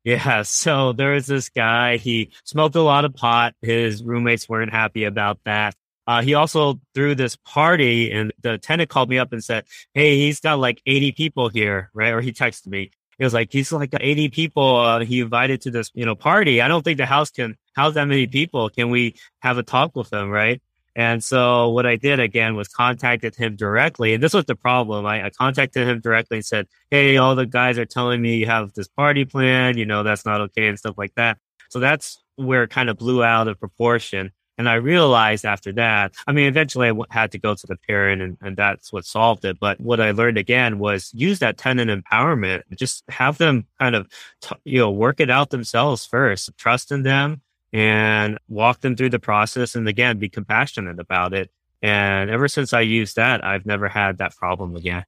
[0.05, 0.43] Yeah.
[0.43, 3.55] So there was this guy, he smoked a lot of pot.
[3.61, 5.75] His roommates weren't happy about that.
[6.07, 10.17] Uh, he also threw this party and the tenant called me up and said, Hey,
[10.17, 12.13] he's got like 80 people here, right?
[12.13, 12.91] Or he texted me.
[13.17, 16.61] He was like, he's like 80 people uh, he invited to this, you know, party.
[16.61, 18.69] I don't think the house can house that many people.
[18.69, 20.29] Can we have a talk with them?
[20.29, 20.61] Right.
[20.95, 24.13] And so what I did again was contacted him directly.
[24.13, 25.05] And this was the problem.
[25.05, 28.45] I, I, contacted him directly and said, Hey, all the guys are telling me you
[28.45, 31.39] have this party plan, you know, that's not okay and stuff like that.
[31.69, 34.31] So that's where it kind of blew out of proportion.
[34.57, 38.21] And I realized after that, I mean, eventually I had to go to the parent
[38.21, 39.59] and, and that's what solved it.
[39.59, 44.07] But what I learned again was use that tenant empowerment, just have them kind of,
[44.41, 49.09] t- you know, work it out themselves first, trust in them and walk them through
[49.09, 49.73] the process.
[49.73, 51.49] And again, be compassionate about it.
[51.81, 55.03] And ever since I used that, I've never had that problem again.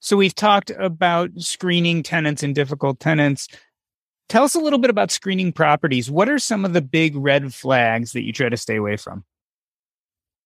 [0.00, 3.46] So we've talked about screening tenants and difficult tenants.
[4.28, 6.10] Tell us a little bit about screening properties.
[6.10, 9.24] What are some of the big red flags that you try to stay away from?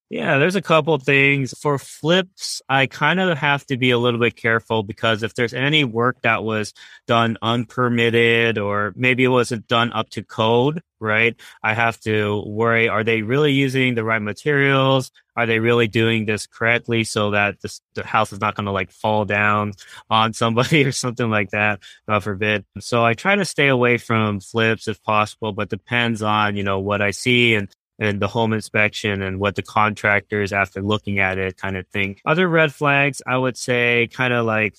[0.08, 1.52] Yeah, there's a couple things.
[1.60, 5.52] For flips, I kind of have to be a little bit careful because if there's
[5.52, 6.72] any work that was
[7.08, 11.34] done unpermitted or maybe it wasn't done up to code, right?
[11.60, 15.10] I have to worry, are they really using the right materials?
[15.36, 18.72] Are they really doing this correctly so that this, the house is not going to
[18.72, 19.72] like fall down
[20.10, 22.64] on somebody or something like that, God forbid.
[22.78, 26.78] So I try to stay away from flips if possible, but depends on, you know,
[26.78, 31.38] what I see and and the home inspection and what the contractors after looking at
[31.38, 32.20] it kind of think.
[32.26, 34.76] Other red flags, I would say kind of like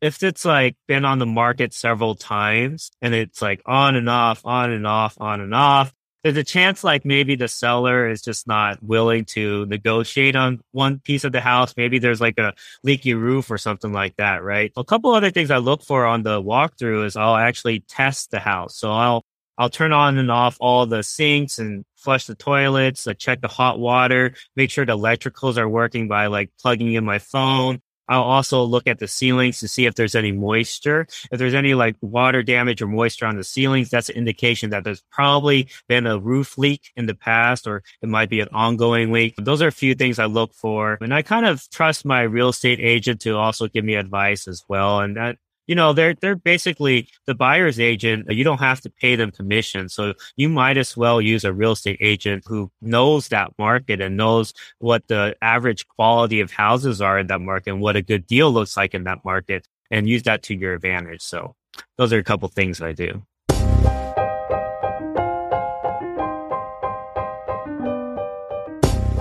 [0.00, 4.44] if it's like been on the market several times and it's like on and off,
[4.44, 8.46] on and off, on and off, there's a chance like maybe the seller is just
[8.46, 11.74] not willing to negotiate on one piece of the house.
[11.76, 14.70] Maybe there's like a leaky roof or something like that, right?
[14.76, 18.40] A couple other things I look for on the walkthrough is I'll actually test the
[18.40, 18.76] house.
[18.76, 19.24] So I'll
[19.56, 23.48] I'll turn on and off all the sinks and flush the toilets, I check the
[23.48, 27.80] hot water, make sure the electricals are working by like plugging in my phone.
[28.10, 31.06] I'll also look at the ceilings to see if there's any moisture.
[31.30, 34.82] If there's any like water damage or moisture on the ceilings, that's an indication that
[34.82, 39.12] there's probably been a roof leak in the past or it might be an ongoing
[39.12, 39.36] leak.
[39.38, 40.98] Those are a few things I look for.
[41.00, 44.64] And I kind of trust my real estate agent to also give me advice as
[44.68, 44.98] well.
[44.98, 45.36] And that
[45.70, 48.26] you know, they're they're basically the buyer's agent.
[48.28, 51.72] You don't have to pay them commission, so you might as well use a real
[51.72, 57.20] estate agent who knows that market and knows what the average quality of houses are
[57.20, 60.24] in that market and what a good deal looks like in that market, and use
[60.24, 61.22] that to your advantage.
[61.22, 61.54] So,
[61.96, 63.22] those are a couple things I do.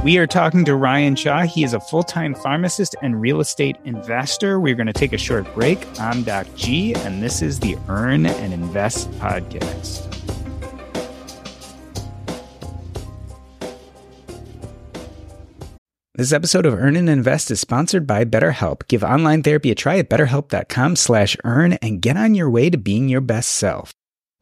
[0.10, 1.44] We are talking to Ryan Chaw.
[1.44, 4.60] He is a full time pharmacist and real estate investor.
[4.60, 5.78] We're going to take a short break.
[6.00, 10.08] I'm Doc G, and this is the Earn and Invest podcast.
[16.16, 18.88] This episode of Earn and Invest is sponsored by BetterHelp.
[18.88, 22.80] Give online therapy a try at betterhelp.com slash earn and get on your way to
[22.80, 23.94] being your best self.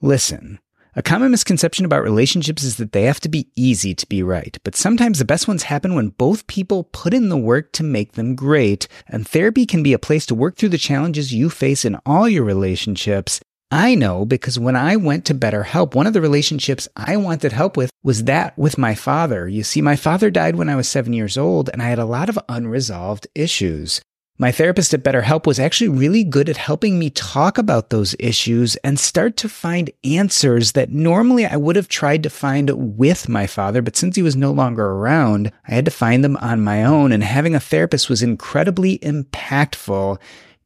[0.02, 0.60] Listen.
[0.98, 4.58] A common misconception about relationships is that they have to be easy to be right,
[4.64, 8.14] but sometimes the best ones happen when both people put in the work to make
[8.14, 11.86] them great, and therapy can be a place to work through the challenges you face
[11.86, 13.40] in all your relationships.
[13.70, 17.78] I know because when I went to BetterHelp, one of the relationships I wanted help
[17.78, 19.48] with was that with my father.
[19.48, 22.06] You see, my father died when I was seven years old, and I had a
[22.06, 24.02] lot of unresolved issues.
[24.40, 28.76] My therapist at BetterHelp was actually really good at helping me talk about those issues
[28.78, 33.48] and start to find answers that normally I would have tried to find with my
[33.48, 36.84] father, but since he was no longer around, I had to find them on my
[36.84, 37.12] own.
[37.12, 40.20] And having a therapist was incredibly impactful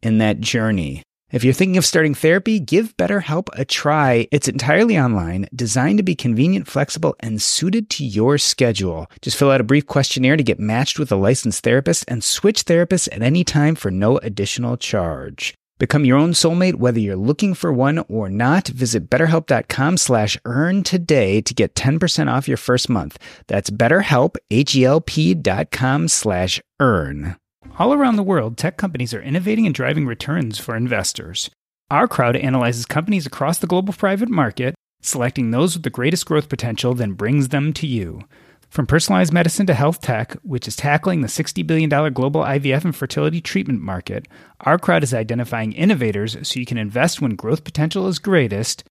[0.04, 1.02] in that journey.
[1.32, 4.28] If you're thinking of starting therapy, give BetterHelp a try.
[4.32, 9.08] It's entirely online, designed to be convenient, flexible, and suited to your schedule.
[9.22, 12.66] Just fill out a brief questionnaire to get matched with a licensed therapist and switch
[12.66, 15.54] therapists at any time for no additional charge.
[15.80, 18.68] Become your own soulmate whether you're looking for one or not.
[18.68, 23.18] Visit betterhelp.com slash earn today to get 10% off your first month.
[23.48, 27.38] That's betterhelp, H-E-L-P dot com slash earn.
[27.78, 31.50] All around the world, tech companies are innovating and driving returns for investors.
[31.92, 36.94] OurCrowd analyzes companies across the global private market, selecting those with the greatest growth potential,
[36.94, 38.22] then brings them to you.
[38.70, 42.96] From personalized medicine to health tech, which is tackling the $60 billion global IVF and
[42.96, 44.28] fertility treatment market,
[44.66, 48.84] OurCrowd is identifying innovators so you can invest when growth potential is greatest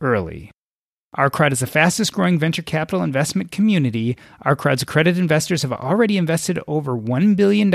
[0.00, 0.50] early.
[1.14, 4.16] Our is the fastest growing venture capital investment community.
[4.46, 7.70] OurCrowd's accredited investors have already invested over $1 billion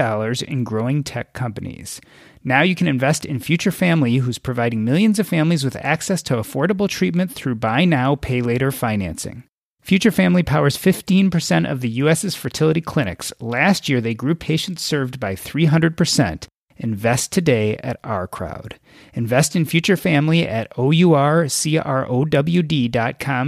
[0.47, 2.01] in growing tech companies.
[2.43, 6.37] Now you can invest in Future Family, who's providing millions of families with access to
[6.37, 9.43] affordable treatment through buy now, pay later financing.
[9.83, 13.31] Future Family powers 15% of the U.S.'s fertility clinics.
[13.39, 16.47] Last year, they grew patients served by 300%.
[16.79, 18.73] Invest today at OurCrowd.
[19.13, 21.53] Invest in future family at OURCROWD.com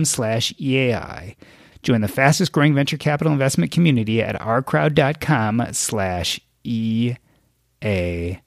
[0.06, 1.36] slash EAI.
[1.82, 8.40] Join the fastest growing venture capital investment community at ourcrowd.com slash EAI.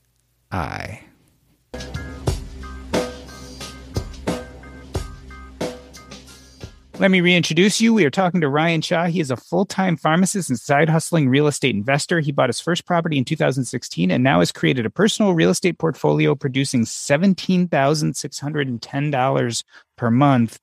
[6.98, 7.94] Let me reintroduce you.
[7.94, 9.06] We are talking to Ryan Chaw.
[9.06, 12.20] He is a full time pharmacist and side hustling real estate investor.
[12.20, 15.78] He bought his first property in 2016 and now has created a personal real estate
[15.78, 19.64] portfolio producing $17,610
[19.96, 20.58] per month.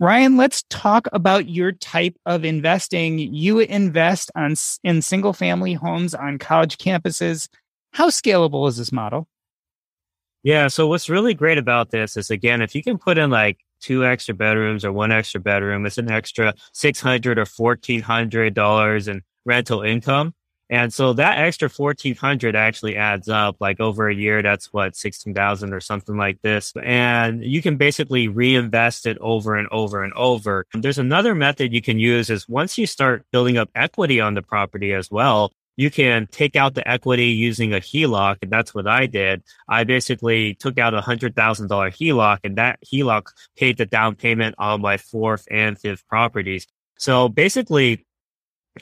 [0.00, 3.18] Ryan, let's talk about your type of investing.
[3.18, 7.48] You invest on in single family homes on college campuses.
[7.92, 9.28] How scalable is this model?
[10.42, 13.63] Yeah, so what's really great about this is again, if you can put in like
[13.84, 18.54] two extra bedrooms or one extra bedroom, it's an extra six hundred or fourteen hundred
[18.54, 20.32] dollars in rental income.
[20.70, 24.42] And so that extra fourteen hundred actually adds up like over a year.
[24.42, 26.72] That's what sixteen thousand or something like this.
[26.82, 30.64] And you can basically reinvest it over and over and over.
[30.72, 34.42] There's another method you can use is once you start building up equity on the
[34.42, 38.36] property as well, you can take out the equity using a HELOC.
[38.42, 39.42] And that's what I did.
[39.68, 44.14] I basically took out a hundred thousand dollar HELOC and that HELOC paid the down
[44.14, 46.66] payment on my fourth and fifth properties.
[46.98, 48.06] So basically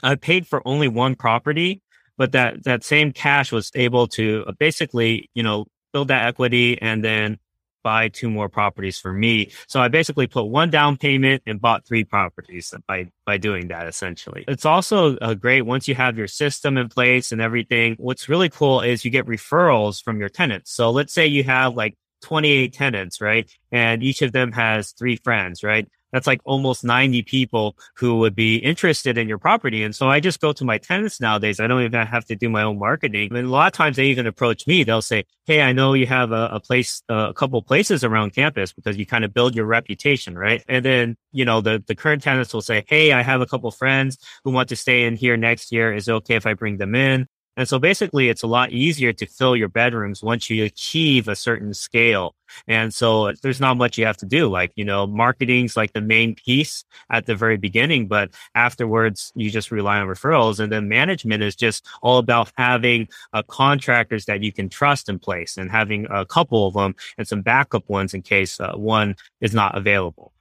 [0.02, 1.82] I paid for only one property,
[2.16, 6.80] but that, that same cash was able to uh, basically, you know, build that equity
[6.80, 7.38] and then
[7.82, 9.50] buy two more properties for me.
[9.66, 13.86] So I basically put one down payment and bought three properties by, by doing that
[13.86, 14.44] essentially.
[14.48, 17.96] It's also a great once you have your system in place and everything.
[17.98, 20.72] What's really cool is you get referrals from your tenants.
[20.72, 23.50] So let's say you have like 28 tenants, right?
[23.70, 25.88] And each of them has three friends, right?
[26.12, 29.82] That's like almost 90 people who would be interested in your property.
[29.82, 31.58] And so I just go to my tenants nowadays.
[31.58, 33.34] I don't even have to do my own marketing.
[33.34, 34.84] And a lot of times they even approach me.
[34.84, 38.34] They'll say, Hey, I know you have a, a place, uh, a couple places around
[38.34, 40.62] campus because you kind of build your reputation, right?
[40.68, 43.70] And then, you know, the, the current tenants will say, Hey, I have a couple
[43.70, 45.92] friends who want to stay in here next year.
[45.92, 47.26] Is it okay if I bring them in?
[47.56, 51.36] And so basically it's a lot easier to fill your bedrooms once you achieve a
[51.36, 52.34] certain scale.
[52.66, 54.48] And so there's not much you have to do.
[54.48, 59.50] Like, you know, marketing's like the main piece at the very beginning, but afterwards you
[59.50, 60.60] just rely on referrals.
[60.60, 65.18] And then management is just all about having uh, contractors that you can trust in
[65.18, 69.14] place and having a couple of them and some backup ones in case uh, one
[69.40, 70.32] is not available.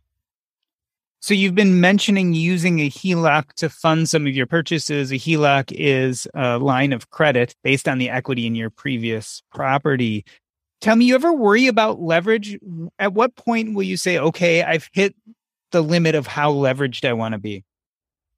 [1.24, 5.12] So you've been mentioning using a HELOC to fund some of your purchases.
[5.12, 10.26] A HELOC is a line of credit based on the equity in your previous property.
[10.82, 12.58] Tell me, you ever worry about leverage?
[12.98, 15.16] At what point will you say, okay, I've hit
[15.70, 17.64] the limit of how leveraged I want to be?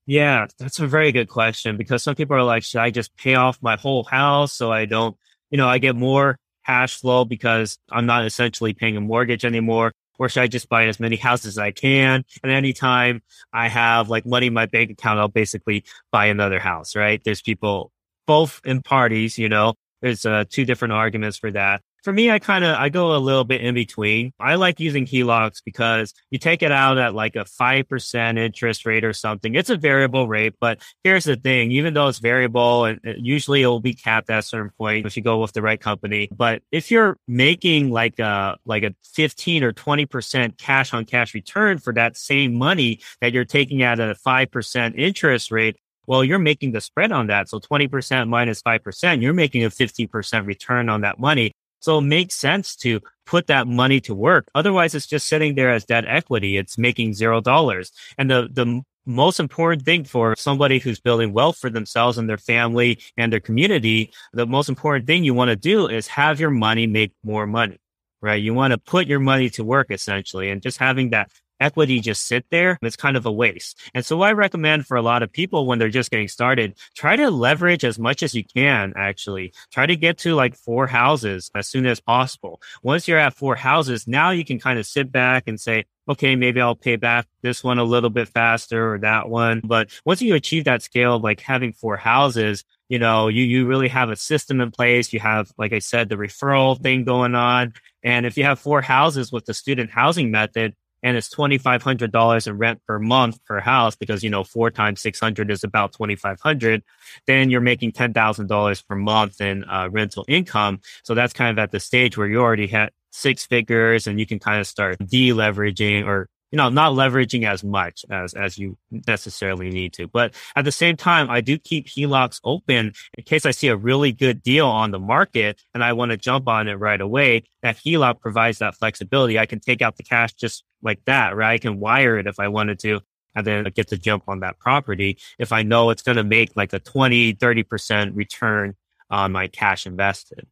[0.05, 3.35] Yeah, that's a very good question because some people are like, should I just pay
[3.35, 5.15] off my whole house so I don't,
[5.49, 9.93] you know, I get more cash flow because I'm not essentially paying a mortgage anymore?
[10.19, 12.23] Or should I just buy as many houses as I can?
[12.43, 13.21] And anytime
[13.51, 17.21] I have like money in my bank account, I'll basically buy another house, right?
[17.23, 17.91] There's people
[18.25, 22.39] both in parties, you know, there's uh, two different arguments for that for me, I
[22.39, 24.33] kind of I go a little bit in between.
[24.39, 28.85] I like using HELOCs because you take it out at like a five percent interest
[28.85, 29.55] rate or something.
[29.55, 33.67] It's a variable rate, but here's the thing: even though it's variable, and usually it
[33.67, 36.29] will be capped at a certain point if you go with the right company.
[36.31, 41.33] But if you're making like a like a fifteen or twenty percent cash on cash
[41.33, 45.77] return for that same money that you're taking out at a five percent interest rate,
[46.05, 47.49] well, you're making the spread on that.
[47.49, 51.53] So 20% minus 5%, you're making a 50% return on that money.
[51.83, 54.47] So it makes sense to put that money to work.
[54.55, 56.55] Otherwise, it's just sitting there as debt equity.
[56.55, 57.91] It's making zero dollars.
[58.17, 62.37] And the, the most important thing for somebody who's building wealth for themselves and their
[62.37, 66.51] family and their community, the most important thing you want to do is have your
[66.51, 67.81] money make more money,
[68.21, 68.41] right?
[68.41, 71.31] You want to put your money to work essentially and just having that
[71.63, 73.79] equity just sit there, it's kind of a waste.
[73.93, 77.15] And so I recommend for a lot of people when they're just getting started, try
[77.15, 79.53] to leverage as much as you can, actually.
[79.71, 82.61] Try to get to like four houses as soon as possible.
[82.83, 86.35] Once you're at four houses, now you can kind of sit back and say, okay,
[86.35, 89.61] maybe I'll pay back this one a little bit faster or that one.
[89.63, 93.65] But once you achieve that scale of like having four houses, you know, you, you
[93.65, 95.13] really have a system in place.
[95.13, 97.73] You have, like I said, the referral thing going on.
[98.03, 102.57] And if you have four houses with the student housing method, and it's $2,500 in
[102.57, 106.81] rent per month per house because, you know, four times 600 is about 2,500,
[107.27, 110.79] then you're making $10,000 per month in uh, rental income.
[111.03, 114.25] So that's kind of at the stage where you already had six figures and you
[114.25, 118.77] can kind of start deleveraging or you know, not leveraging as much as, as you
[119.07, 120.07] necessarily need to.
[120.07, 123.75] But at the same time, I do keep HELOCs open in case I see a
[123.75, 127.45] really good deal on the market and I want to jump on it right away.
[127.63, 129.39] That HELOC provides that flexibility.
[129.39, 131.53] I can take out the cash just like that, right?
[131.53, 132.99] I can wire it if I wanted to
[133.33, 136.55] and then get to jump on that property if I know it's going to make
[136.55, 138.75] like a 20, 30% return
[139.09, 140.45] on my cash invested.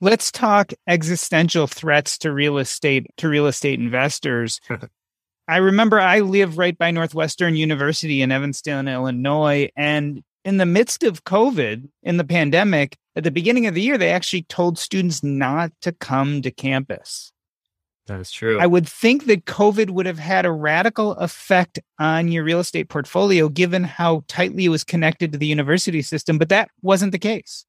[0.00, 4.62] Let's talk existential threats to real estate to real estate investors.
[5.48, 11.02] I remember I live right by Northwestern University in Evanston, Illinois, and in the midst
[11.02, 15.22] of COVID, in the pandemic, at the beginning of the year, they actually told students
[15.22, 17.32] not to come to campus.
[18.06, 18.60] That is true.
[18.60, 22.88] I would think that COVID would have had a radical effect on your real estate
[22.88, 27.18] portfolio, given how tightly it was connected to the university system, but that wasn't the
[27.18, 27.66] case.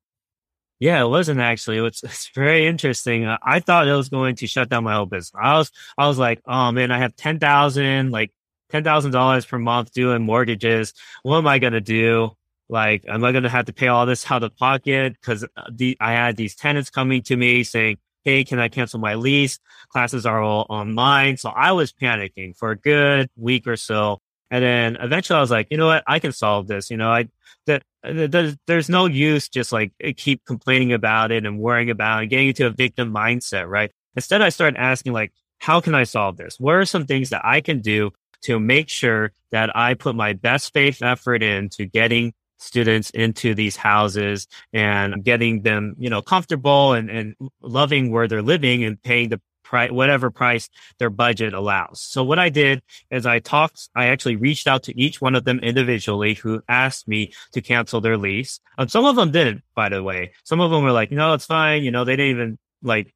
[0.80, 1.80] Yeah, it wasn't actually.
[1.80, 3.25] It's it's very interesting.
[3.25, 5.34] Uh, I thought it was going to shut down my whole business.
[5.41, 8.32] I was I was like, oh man, I have ten thousand like
[8.69, 10.93] ten thousand dollars per month doing mortgages.
[11.23, 12.32] What am I gonna do?
[12.69, 15.13] Like, am I gonna have to pay all this out of pocket?
[15.13, 18.99] Because uh, the I had these tenants coming to me saying, hey, can I cancel
[18.99, 19.59] my lease?
[19.89, 24.19] Classes are all online, so I was panicking for a good week or so.
[24.50, 26.04] And then eventually I was like, you know what?
[26.08, 26.89] I can solve this.
[26.89, 27.28] You know, I,
[27.66, 32.24] that there's, there's no use just like eh, keep complaining about it and worrying about
[32.24, 33.91] it, getting into a victim mindset, right?
[34.16, 36.60] Instead, I started asking like, how can I solve this?
[36.60, 38.12] What are some things that I can do
[38.43, 43.76] to make sure that I put my best faith effort into getting students into these
[43.76, 49.30] houses and getting them, you know, comfortable and, and loving where they're living and paying
[49.30, 52.01] the price, whatever price their budget allows.
[52.01, 55.43] So what I did is I talked, I actually reached out to each one of
[55.43, 58.59] them individually who asked me to cancel their lease.
[58.78, 60.32] And some of them didn't, by the way.
[60.43, 61.84] Some of them were like, no, it's fine.
[61.84, 63.13] You know, they didn't even like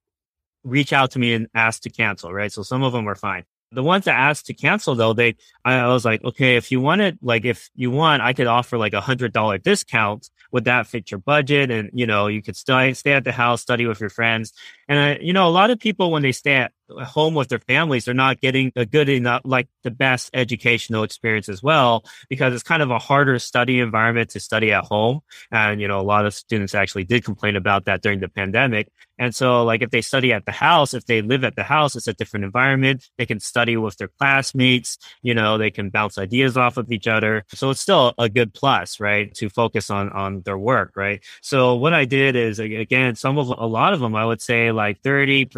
[0.64, 2.52] reach out to me and ask to cancel, right?
[2.52, 3.46] So some of them were fine.
[3.74, 7.18] The ones that asked to cancel though, they, I was like, okay, if you wanted,
[7.22, 10.30] like, if you want, I could offer like a hundred dollar discount.
[10.52, 11.72] Would that fit your budget?
[11.72, 14.52] And, you know, you could stay, stay at the house, study with your friends.
[14.90, 17.60] And, I, you know, a lot of people, when they stay at home with their
[17.60, 22.54] families, they're not getting a good enough, like the best educational experience as well, because
[22.54, 25.22] it's kind of a harder study environment to study at home.
[25.52, 28.90] And, you know, a lot of students actually did complain about that during the pandemic.
[29.18, 31.96] And so, like, if they study at the house, if they live at the house,
[31.96, 33.08] it's a different environment.
[33.20, 34.98] They can study with their classmates.
[35.22, 37.46] You know, they can bounce ideas off of each other.
[37.50, 39.32] So it's still a good plus, right?
[39.36, 41.24] To focus on, on their work, right?
[41.42, 44.72] So what I did is, again, some of, a lot of them, I would say
[44.72, 45.52] like 30%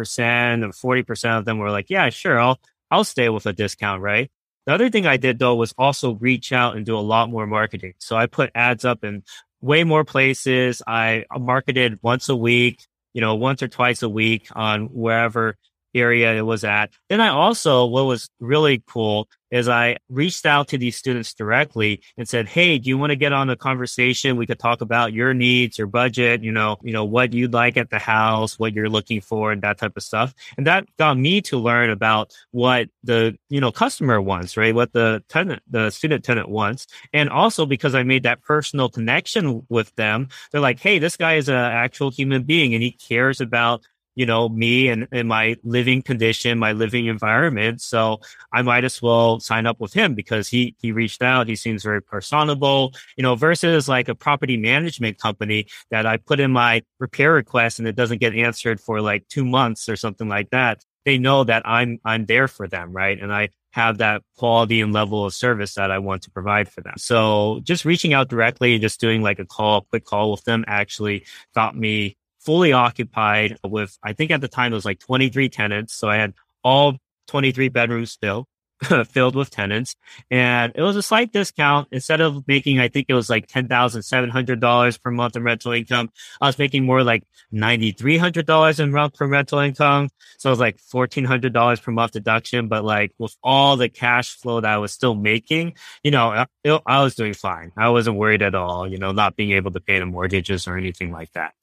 [0.84, 2.38] or 40% of them were like, yeah, sure.
[2.38, 2.58] I'll,
[2.90, 4.30] I'll stay with a discount, right?
[4.66, 7.46] The other thing I did though was also reach out and do a lot more
[7.46, 7.94] marketing.
[7.98, 9.22] So I put ads up in
[9.60, 10.82] way more places.
[10.86, 15.56] I uh, marketed once a week you know, once or twice a week on wherever
[15.94, 16.90] area it was at.
[17.08, 22.02] Then I also, what was really cool is I reached out to these students directly
[22.16, 24.36] and said, Hey, do you want to get on a conversation?
[24.36, 27.76] We could talk about your needs, your budget, you know, you know, what you'd like
[27.76, 30.34] at the house, what you're looking for and that type of stuff.
[30.56, 34.74] And that got me to learn about what the, you know, customer wants, right?
[34.74, 36.88] What the tenant, the student tenant wants.
[37.12, 41.34] And also because I made that personal connection with them, they're like, Hey, this guy
[41.34, 43.84] is an actual human being and he cares about
[44.14, 47.80] you know, me and, and my living condition, my living environment.
[47.80, 48.20] So
[48.52, 51.48] I might as well sign up with him because he, he reached out.
[51.48, 56.40] He seems very personable, you know, versus like a property management company that I put
[56.40, 60.28] in my repair request and it doesn't get answered for like two months or something
[60.28, 60.84] like that.
[61.04, 62.92] They know that I'm, I'm there for them.
[62.92, 63.20] Right.
[63.20, 66.80] And I have that quality and level of service that I want to provide for
[66.80, 66.94] them.
[66.96, 70.44] So just reaching out directly and just doing like a call, a quick call with
[70.44, 71.24] them actually
[71.56, 75.94] got me fully occupied with, I think at the time it was like 23 tenants.
[75.94, 78.46] So I had all 23 bedrooms filled,
[79.08, 79.96] filled with tenants.
[80.30, 81.88] And it was a slight discount.
[81.90, 86.46] Instead of making, I think it was like $10,700 per month in rental income, I
[86.46, 90.10] was making more like $9,300 in month per rental income.
[90.38, 92.68] So it was like $1,400 per month deduction.
[92.68, 97.02] But like with all the cash flow that I was still making, you know, I
[97.02, 97.72] was doing fine.
[97.76, 100.76] I wasn't worried at all, you know, not being able to pay the mortgages or
[100.76, 101.54] anything like that.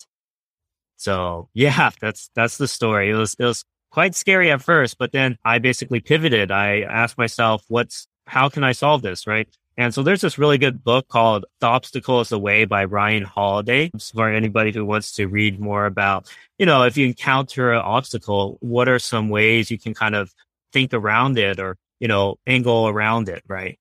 [1.01, 3.09] So yeah, that's that's the story.
[3.09, 6.51] It was it was quite scary at first, but then I basically pivoted.
[6.51, 9.47] I asked myself, what's how can I solve this, right?
[9.77, 13.23] And so there's this really good book called The Obstacle is the Way by Ryan
[13.23, 13.89] Holiday.
[14.13, 16.29] For anybody who wants to read more about,
[16.59, 20.33] you know, if you encounter an obstacle, what are some ways you can kind of
[20.73, 23.79] think around it or, you know, angle around it, right?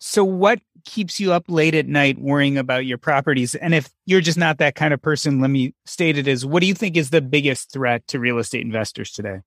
[0.00, 3.54] So, what keeps you up late at night worrying about your properties?
[3.54, 6.60] And if you're just not that kind of person, let me state it as what
[6.60, 9.40] do you think is the biggest threat to real estate investors today?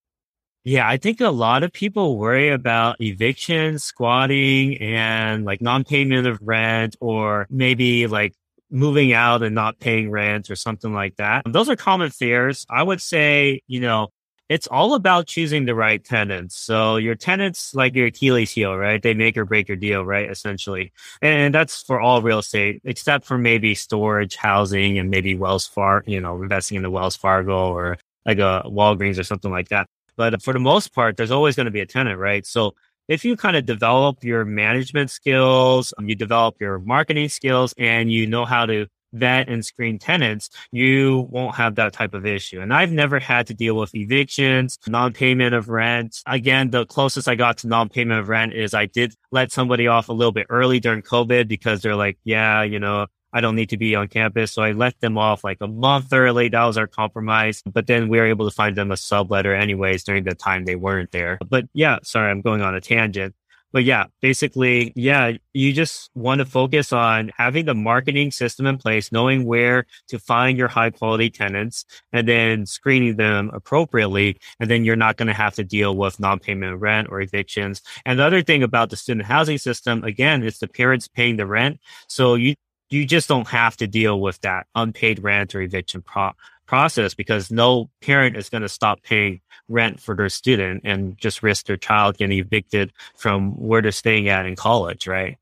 [0.63, 6.27] Yeah, I think a lot of people worry about eviction, squatting, and like non payment
[6.27, 8.35] of rent, or maybe like
[8.69, 11.43] moving out and not paying rent or something like that.
[11.45, 12.65] Those are common fears.
[12.69, 14.09] I would say, you know,
[14.51, 16.57] it's all about choosing the right tenants.
[16.57, 19.01] So your tenants, like your Achilles heel, right?
[19.01, 20.29] They make or break your deal, right?
[20.29, 20.91] Essentially.
[21.21, 26.11] And that's for all real estate, except for maybe storage, housing, and maybe Wells Fargo,
[26.11, 29.87] you know, investing in the Wells Fargo or like a Walgreens or something like that.
[30.17, 32.45] But for the most part, there's always going to be a tenant, right?
[32.45, 32.75] So
[33.07, 38.27] if you kind of develop your management skills, you develop your marketing skills, and you
[38.27, 42.61] know how to vet and screen tenants, you won't have that type of issue.
[42.61, 46.21] And I've never had to deal with evictions, non-payment of rent.
[46.25, 50.09] Again, the closest I got to non-payment of rent is I did let somebody off
[50.09, 53.69] a little bit early during COVID because they're like, yeah, you know, I don't need
[53.69, 54.51] to be on campus.
[54.51, 56.49] So I let them off like a month early.
[56.49, 57.63] That was our compromise.
[57.65, 60.75] But then we were able to find them a subletter anyways during the time they
[60.75, 61.39] weren't there.
[61.47, 63.33] But yeah, sorry, I'm going on a tangent.
[63.71, 68.77] But yeah, basically, yeah, you just want to focus on having the marketing system in
[68.77, 74.37] place, knowing where to find your high quality tenants and then screening them appropriately.
[74.59, 77.81] And then you're not going to have to deal with non-payment rent or evictions.
[78.05, 81.45] And the other thing about the student housing system, again, it's the parents paying the
[81.45, 81.79] rent.
[82.07, 82.55] So you,
[82.89, 86.33] you just don't have to deal with that unpaid rent or eviction pro-
[86.71, 91.43] process because no parent is going to stop paying rent for their student and just
[91.43, 95.37] risk their child getting evicted from where they're staying at in college, right?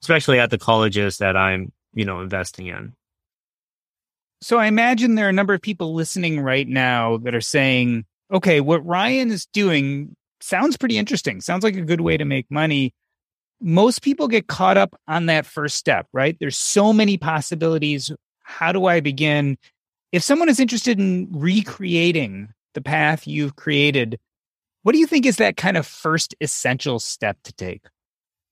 [0.00, 2.94] Especially at the colleges that I'm, you know, investing in.
[4.40, 8.06] So I imagine there are a number of people listening right now that are saying,
[8.32, 11.42] okay, what Ryan is doing sounds pretty interesting.
[11.42, 12.94] Sounds like a good way to make money.
[13.60, 16.34] Most people get caught up on that first step, right?
[16.40, 18.10] There's so many possibilities.
[18.42, 19.58] How do I begin?
[20.12, 24.18] If someone is interested in recreating the path you've created,
[24.82, 27.82] what do you think is that kind of first essential step to take?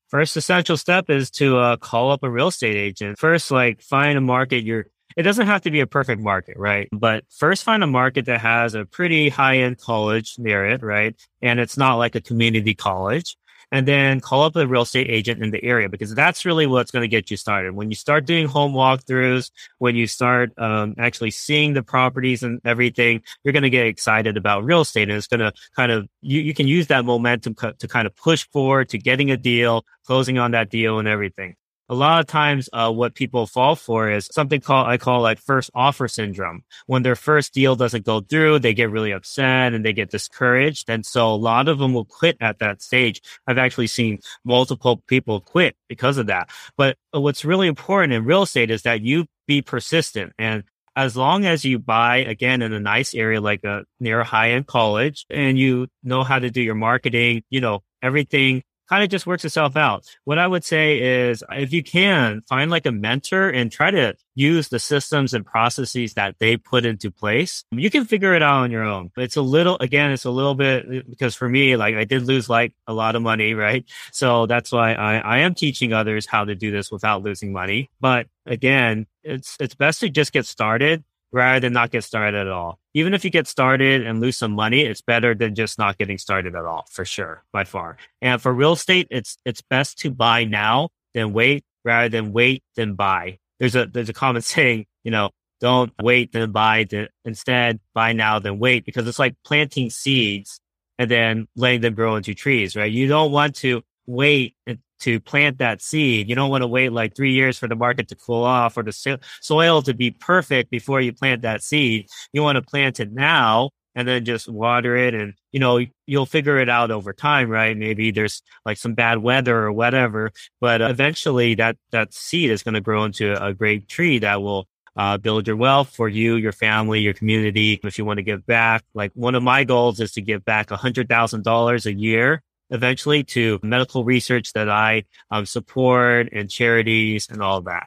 [0.09, 3.19] First essential step is to uh, call up a real estate agent.
[3.19, 4.87] First, like find a market you're
[5.17, 6.89] it doesn't have to be a perfect market, right?
[6.93, 11.15] But first find a market that has a pretty high end college near it, right?
[11.41, 13.37] And it's not like a community college
[13.73, 16.91] and then call up a real estate agent in the area because that's really what's
[16.91, 17.75] going to get you started.
[17.75, 22.61] When you start doing home walkthroughs, when you start um, actually seeing the properties and
[22.65, 26.09] everything, you're going to get excited about real estate and it's going to kind of,
[26.21, 29.37] you, you can use that momentum co- to kind of push forward to getting a
[29.37, 31.57] deal, closing on that deal and everything
[31.89, 35.39] a lot of times uh, what people fall for is something called i call like
[35.39, 36.63] first offer syndrome.
[36.87, 40.89] When their first deal doesn't go through they get really upset and they get discouraged.
[40.89, 43.21] And so a lot of them will quit at that stage.
[43.47, 46.51] I've actually seen multiple people quit because of that.
[46.77, 50.33] But what's really important in real estate is that you be persistent.
[50.39, 50.65] And
[50.97, 54.53] as long as you buy again in a nice area like a near a high
[54.53, 59.11] end college and you know how to do your marketing you know everything kind of
[59.11, 60.07] just works itself out.
[60.25, 64.15] What I would say is if you can find like a mentor and try to
[64.35, 68.63] use the systems and processes that they put into place, you can figure it out
[68.63, 69.11] on your own.
[69.17, 72.49] It's a little, again, it's a little bit because for me, like I did lose
[72.49, 73.85] like a lot of money, right?
[74.13, 77.91] So that's why I, I am teaching others how to do this without losing money.
[78.01, 82.49] But again, it's, it's best to just get started rather than not get started at
[82.49, 82.79] all.
[82.95, 86.17] Even if you get started and lose some money, it's better than just not getting
[86.17, 87.97] started at all, for sure, by far.
[88.23, 92.63] And for real estate, it's it's best to buy now than wait, rather than wait
[92.77, 93.39] than buy.
[93.59, 95.31] There's a there's a common saying, you know,
[95.61, 100.61] don't wait then buy, then instead buy now than wait, because it's like planting seeds
[100.99, 102.91] and then letting them grow into trees, right?
[102.91, 104.55] You don't want to wait
[105.01, 106.29] to plant that seed.
[106.29, 108.83] You don't want to wait like three years for the market to cool off or
[108.83, 112.07] the so- soil to be perfect before you plant that seed.
[112.33, 116.27] You want to plant it now and then just water it and you know you'll
[116.27, 120.81] figure it out over time right maybe there's like some bad weather or whatever but
[120.81, 124.67] eventually that that seed is going to grow into a great tree that will
[124.97, 127.81] uh, build your wealth for you, your family, your community.
[127.83, 130.71] If you want to give back, like one of my goals is to give back
[130.71, 132.43] a hundred thousand dollars a year
[132.75, 137.87] eventually to medical research that I um, support and charities and all that.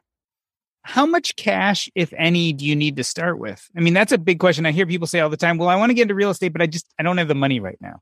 [0.83, 3.61] How much cash, if any, do you need to start with?
[3.75, 4.65] I mean, that's a big question.
[4.65, 6.53] I hear people say all the time, well, I want to get into real estate,
[6.53, 7.99] but I just, I don't have the money right now.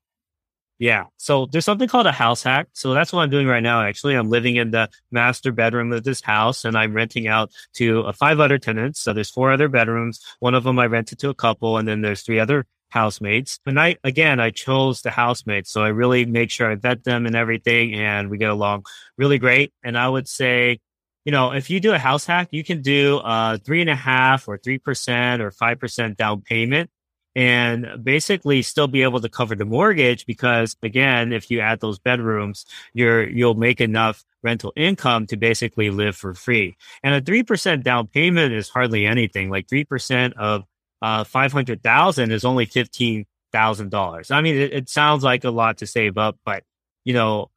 [0.78, 1.06] Yeah.
[1.18, 2.68] So there's something called a house hack.
[2.74, 3.82] So that's what I'm doing right now.
[3.82, 8.04] Actually, I'm living in the master bedroom of this house and I'm renting out to
[8.04, 9.00] uh, five other tenants.
[9.00, 10.20] So there's four other bedrooms.
[10.40, 13.60] One of them I rented to a couple and then there's three other housemates.
[13.66, 15.72] And I, again, I chose the housemates.
[15.72, 18.86] So I really make sure I vet them and everything and we get along
[19.18, 19.74] really great.
[19.84, 20.80] And I would say,
[21.26, 23.96] you know, if you do a house hack, you can do uh three and a
[23.96, 26.90] half or 3% or 5% down payment
[27.36, 32.00] and basically still be able to cover the mortgage because again, if you add those
[32.00, 36.78] bedrooms, you're, you'll make enough rental income to basically live for free.
[37.04, 39.50] And a 3% down payment is hardly anything.
[39.50, 40.64] Like 3% of
[41.02, 43.26] uh, 500,000 is only $15,000
[43.56, 43.94] thousand.
[43.96, 46.64] I mean, it, it sounds like a lot to save up, but
[47.06, 47.50] you know,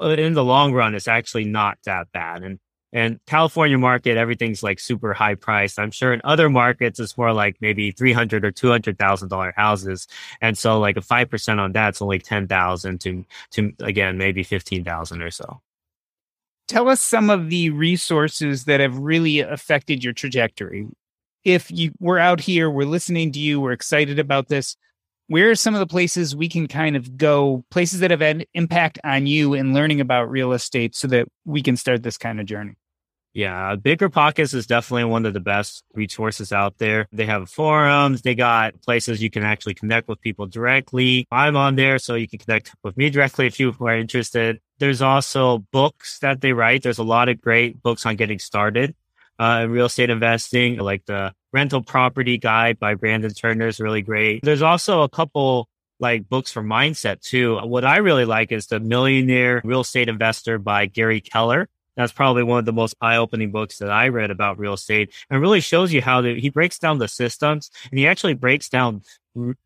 [0.00, 2.42] uh, in the long run, it's actually not that bad.
[2.42, 2.58] And
[2.92, 5.78] and California market, everything's like super high priced.
[5.78, 9.28] I'm sure in other markets, it's more like maybe three hundred or two hundred thousand
[9.28, 10.06] dollar houses,
[10.40, 14.42] and so like a five percent on that's only ten thousand to to again maybe
[14.42, 15.60] fifteen thousand or so.
[16.68, 20.88] Tell us some of the resources that have really affected your trajectory.
[21.46, 24.76] If you we're out here, we're listening to you, we're excited about this.
[25.28, 28.46] Where are some of the places we can kind of go, places that have had
[28.52, 32.40] impact on you in learning about real estate so that we can start this kind
[32.40, 32.74] of journey?
[33.32, 37.06] Yeah, uh, Bigger Pockets is definitely one of the best resources out there.
[37.12, 41.28] They have forums, they got places you can actually connect with people directly.
[41.30, 44.58] I'm on there, so you can connect with me directly if you are interested.
[44.80, 46.82] There's also books that they write.
[46.82, 48.96] There's a lot of great books on getting started
[49.38, 54.02] uh, in real estate investing, like the rental property guide by Brandon Turner is really
[54.02, 54.42] great.
[54.42, 55.68] There's also a couple
[55.98, 57.56] like books for mindset too.
[57.58, 61.68] What I really like is the Millionaire Real Estate Investor by Gary Keller.
[61.96, 65.40] That's probably one of the most eye-opening books that I read about real estate and
[65.40, 69.00] really shows you how to, he breaks down the systems and he actually breaks down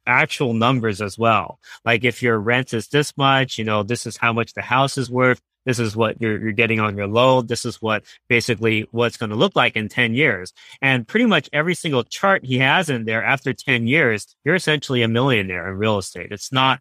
[0.07, 1.59] actual numbers as well.
[1.85, 4.97] Like if your rent is this much, you know, this is how much the house
[4.97, 5.41] is worth.
[5.66, 7.48] This is what you're, you're getting on your load.
[7.48, 10.52] This is what basically what's going to look like in 10 years.
[10.80, 15.02] And pretty much every single chart he has in there after 10 years, you're essentially
[15.02, 16.32] a millionaire in real estate.
[16.32, 16.80] It's not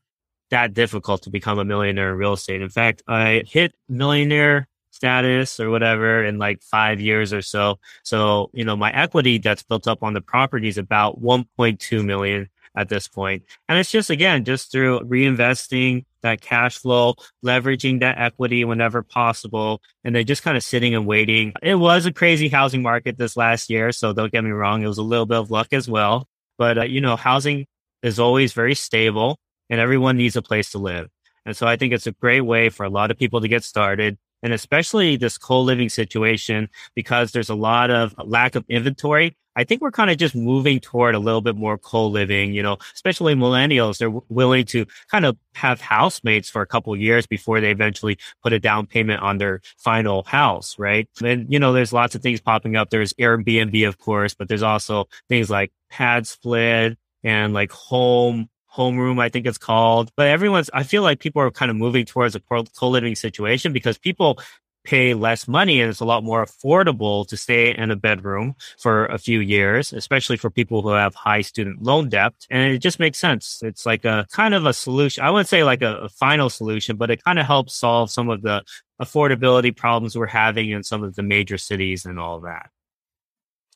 [0.49, 2.61] that difficult to become a millionaire in real estate.
[2.61, 7.79] In fact, I hit millionaire status or whatever in like five years or so.
[8.03, 12.49] So, you know, my equity that's built up on the property is about 1.2 million
[12.75, 13.43] at this point.
[13.67, 17.15] And it's just, again, just through reinvesting that cash flow,
[17.45, 21.53] leveraging that equity whenever possible, and then just kind of sitting and waiting.
[21.61, 23.91] It was a crazy housing market this last year.
[23.91, 24.83] So don't get me wrong.
[24.83, 26.27] It was a little bit of luck as well.
[26.57, 27.65] But, uh, you know, housing
[28.03, 29.37] is always very stable
[29.69, 31.07] and everyone needs a place to live.
[31.45, 33.63] And so I think it's a great way for a lot of people to get
[33.63, 39.35] started and especially this co-living situation because there's a lot of lack of inventory.
[39.59, 42.77] I think we're kind of just moving toward a little bit more co-living, you know,
[42.93, 43.97] especially millennials.
[43.97, 48.17] They're w- willing to kind of have housemates for a couple years before they eventually
[48.41, 51.09] put a down payment on their final house, right?
[51.21, 52.89] And, you know, there's lots of things popping up.
[52.89, 59.19] There's Airbnb, of course, but there's also things like pad split and like home homeroom,
[59.19, 60.09] I think it's called.
[60.15, 63.97] But everyone's, I feel like people are kind of moving towards a co-living situation because
[63.97, 64.39] people
[64.83, 69.05] pay less money and it's a lot more affordable to stay in a bedroom for
[69.07, 72.33] a few years, especially for people who have high student loan debt.
[72.49, 73.59] And it just makes sense.
[73.63, 75.23] It's like a kind of a solution.
[75.23, 78.29] I wouldn't say like a, a final solution, but it kind of helps solve some
[78.29, 78.63] of the
[79.01, 82.69] affordability problems we're having in some of the major cities and all that.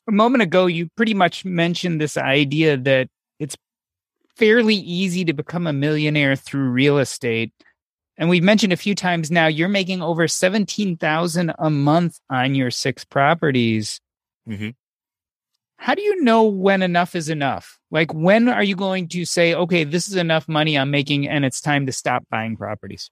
[0.06, 3.56] A moment ago, you pretty much mentioned this idea that it's
[4.36, 7.52] fairly easy to become a millionaire through real estate.
[8.16, 12.70] And we've mentioned a few times now, you're making over 17,000 a month on your
[12.70, 14.00] six properties.
[14.48, 14.70] Mm-hmm.
[15.76, 17.78] How do you know when enough is enough?
[17.90, 21.44] Like, when are you going to say, okay, this is enough money I'm making and
[21.44, 23.10] it's time to stop buying properties?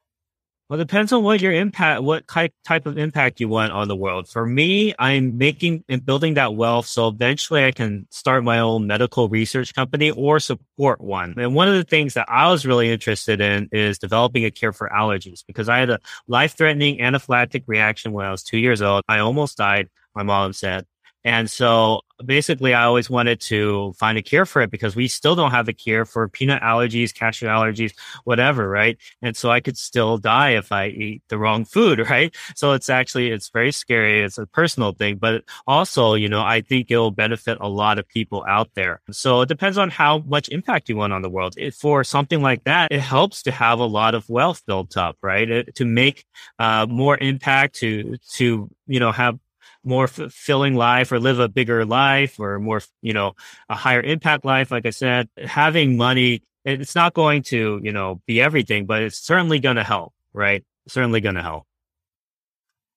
[0.72, 3.94] Well, it depends on what your impact, what type of impact you want on the
[3.94, 4.26] world.
[4.26, 6.86] For me, I'm making and building that wealth.
[6.86, 11.34] So eventually I can start my own medical research company or support one.
[11.36, 14.72] And one of the things that I was really interested in is developing a cure
[14.72, 18.80] for allergies because I had a life threatening anaphylactic reaction when I was two years
[18.80, 19.02] old.
[19.06, 19.90] I almost died.
[20.14, 20.86] My mom said,
[21.24, 25.34] and so basically, I always wanted to find a cure for it because we still
[25.34, 27.92] don't have a cure for peanut allergies, cashew allergies,
[28.24, 28.98] whatever, right?
[29.20, 32.34] And so I could still die if I eat the wrong food, right?
[32.54, 34.22] So it's actually, it's very scary.
[34.22, 37.98] It's a personal thing, but also, you know, I think it will benefit a lot
[37.98, 39.00] of people out there.
[39.10, 41.56] So it depends on how much impact you want on the world.
[41.78, 45.48] For something like that, it helps to have a lot of wealth built up, right?
[45.48, 46.24] It, to make
[46.58, 49.38] uh, more impact, to, to, you know, have
[49.84, 53.32] more fulfilling life or live a bigger life or more, you know,
[53.68, 54.70] a higher impact life.
[54.70, 59.18] Like I said, having money, it's not going to, you know, be everything, but it's
[59.18, 60.64] certainly going to help, right?
[60.88, 61.66] Certainly going to help.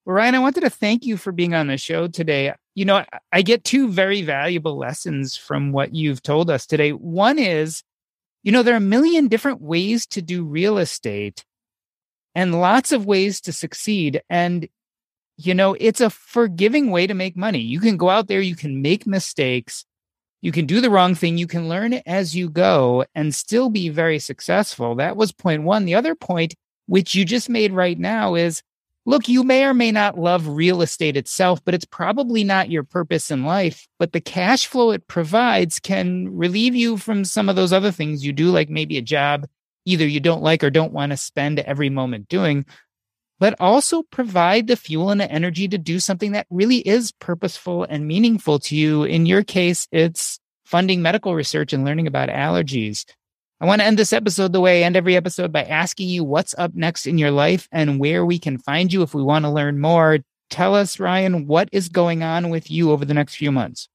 [0.05, 2.53] Well, Ryan, I wanted to thank you for being on the show today.
[2.75, 6.91] You know, I get two very valuable lessons from what you've told us today.
[6.91, 7.81] One is,
[8.43, 11.43] you know, there are a million different ways to do real estate
[12.36, 14.21] and lots of ways to succeed.
[14.29, 14.67] And
[15.38, 17.59] you know, it's a forgiving way to make money.
[17.59, 19.86] You can go out there, you can make mistakes,
[20.41, 23.89] you can do the wrong thing, you can learn as you go and still be
[23.89, 24.95] very successful.
[24.95, 25.86] That was point one.
[25.86, 26.55] The other point,
[26.86, 28.61] which you just made right now, is
[29.05, 32.83] look, you may or may not love real estate itself, but it's probably not your
[32.83, 33.88] purpose in life.
[33.99, 38.25] But the cash flow it provides can relieve you from some of those other things
[38.25, 39.47] you do, like maybe a job
[39.86, 42.65] either you don't like or don't want to spend every moment doing,
[43.39, 47.83] but also provide the fuel and the energy to do something that really is purposeful
[47.83, 49.03] and meaningful to you.
[49.03, 53.05] In your case, it's funding medical research and learning about allergies.
[53.61, 56.23] I want to end this episode the way I end every episode by asking you
[56.23, 59.45] what's up next in your life and where we can find you if we want
[59.45, 60.19] to learn more.
[60.49, 63.88] Tell us, Ryan, what is going on with you over the next few months?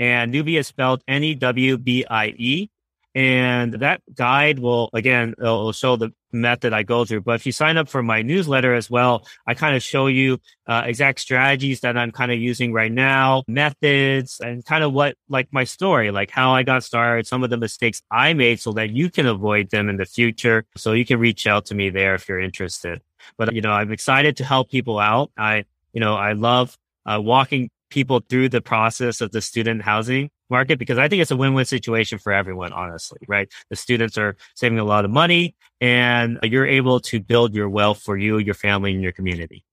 [0.00, 2.70] And newbie is spelled N-E-W-B-I-E.
[3.16, 7.22] And that guide will, again, it'll show the method I go through.
[7.22, 10.38] But if you sign up for my newsletter as well, I kind of show you
[10.66, 15.16] uh, exact strategies that I'm kind of using right now, methods, and kind of what,
[15.30, 18.72] like my story, like how I got started, some of the mistakes I made so
[18.72, 20.66] that you can avoid them in the future.
[20.76, 23.00] So you can reach out to me there if you're interested.
[23.38, 25.30] But, you know, I'm excited to help people out.
[25.38, 25.64] I,
[25.94, 30.78] you know, I love uh, walking people through the process of the student housing market
[30.78, 33.52] because I think it's a win-win situation for everyone, honestly, right?
[33.70, 38.02] The students are saving a lot of money and you're able to build your wealth
[38.02, 39.64] for you, your family, and your community.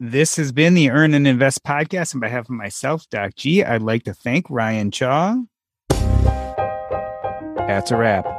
[0.00, 2.14] This has been the Earn and Invest podcast.
[2.14, 5.38] On behalf of myself, Doc G, I'd like to thank Ryan Chaw.
[7.56, 8.37] That's a wrap.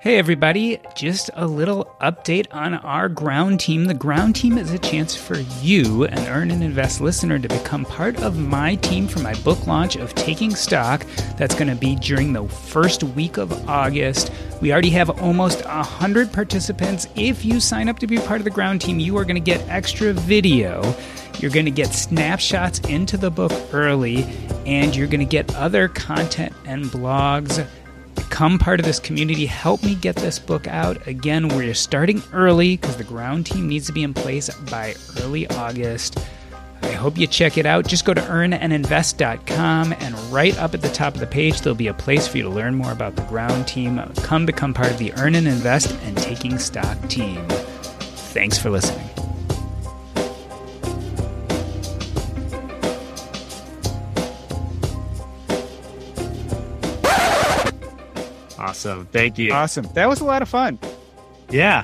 [0.00, 3.86] Hey, everybody, just a little update on our ground team.
[3.86, 7.84] The ground team is a chance for you, an Earn and Invest listener, to become
[7.84, 11.04] part of my team for my book launch of Taking Stock.
[11.36, 14.30] That's going to be during the first week of August.
[14.60, 17.08] We already have almost 100 participants.
[17.16, 19.40] If you sign up to be part of the ground team, you are going to
[19.40, 20.94] get extra video.
[21.40, 24.22] You're going to get snapshots into the book early,
[24.64, 27.66] and you're going to get other content and blogs
[28.28, 29.46] Become part of this community.
[29.46, 31.06] Help me get this book out.
[31.06, 35.48] Again, we're starting early because the ground team needs to be in place by early
[35.48, 36.18] August.
[36.82, 37.86] I hope you check it out.
[37.86, 41.88] Just go to earnandinvest.com and right up at the top of the page, there'll be
[41.88, 43.98] a place for you to learn more about the ground team.
[44.16, 47.44] Come become part of the Earn and Invest and Taking Stock team.
[47.48, 49.17] Thanks for listening.
[58.78, 59.06] Awesome.
[59.06, 59.52] Thank you.
[59.52, 59.88] Awesome.
[59.94, 60.78] That was a lot of fun.
[61.50, 61.82] Yeah.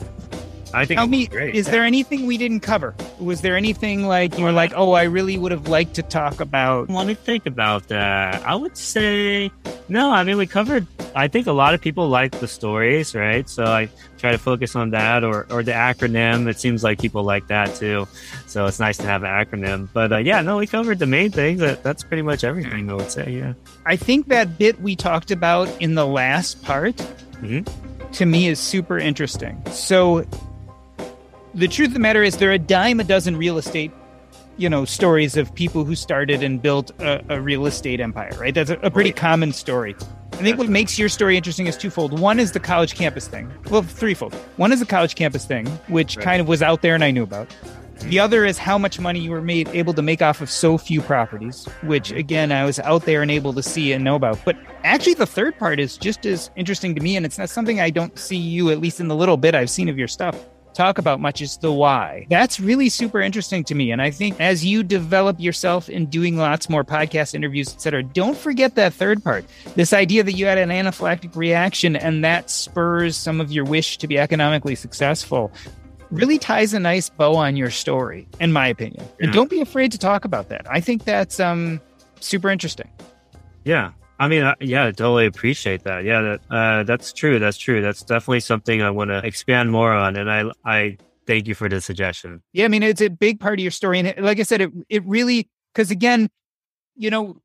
[0.75, 1.55] I think Tell me, great.
[1.55, 1.73] is yeah.
[1.73, 2.95] there anything we didn't cover?
[3.21, 6.41] Was there anything like you were like, oh, I really would have liked to talk
[6.41, 6.91] about?
[6.91, 8.43] Let me think about that.
[8.45, 9.51] I would say
[9.89, 10.11] no.
[10.11, 10.87] I mean, we covered.
[11.17, 13.49] I think a lot of people like the stories, right?
[13.49, 16.49] So I try to focus on that, or or the acronym.
[16.49, 18.09] It seems like people like that too.
[18.47, 19.89] So it's nice to have an acronym.
[19.93, 21.61] But uh, yeah, no, we covered the main things.
[21.61, 22.91] That, that's pretty much everything.
[22.91, 23.53] I would say, yeah.
[23.87, 26.97] I think that bit we talked about in the last part
[27.43, 27.63] Mhm.
[28.13, 29.63] to me is super interesting.
[29.71, 30.25] So
[31.55, 33.93] the truth of the matter is there are a dime a dozen real estate
[34.57, 38.55] you know stories of people who started and built a, a real estate empire right?
[38.55, 39.95] That's a, a pretty common story.
[40.33, 42.19] I think what makes your story interesting is twofold.
[42.19, 43.53] One is the college campus thing.
[43.71, 44.35] Well threefold.
[44.57, 46.25] One is the college campus thing which Right.
[46.25, 47.49] kind of was out there and i knew about.
[47.49, 48.09] Mm-hmm.
[48.11, 50.77] The other is how much money you were made able to make off of so
[50.77, 52.19] few properties, which mm-hmm.
[52.19, 54.39] again I was out there and able to see and know about.
[54.45, 57.81] But actually, the third part is just as interesting to me, and it's not something
[57.81, 60.37] I don't see you, at least in the little bit I've seen of your stuff,
[60.75, 61.41] talk about much.
[61.41, 62.27] Is the why.
[62.29, 66.37] That's really super interesting to me, and I think as you develop yourself in doing
[66.37, 69.45] lots more podcast interviews, etc., don't forget that third part.
[69.75, 73.99] This idea that you had an anaphylactic reaction and that spurs some of your wish
[73.99, 75.53] to be economically successful
[76.11, 79.05] really ties a nice bow on your story, in my opinion.
[79.21, 80.67] And don't be afraid to talk about that.
[80.71, 81.81] I think that's um
[82.21, 82.91] super interesting.
[83.65, 83.93] Yeah.
[84.19, 86.05] I mean, uh, yeah, I totally appreciate that.
[86.05, 87.39] Yeah, that, uh, that's true.
[87.39, 87.83] That's true.
[87.83, 90.17] That's definitely something I want to expand more on.
[90.17, 92.43] And I, I thank you for the suggestion.
[92.53, 94.71] Yeah, I mean it's a big part of your story, and like I said, it
[94.89, 96.29] it really because again,
[96.97, 97.41] you know,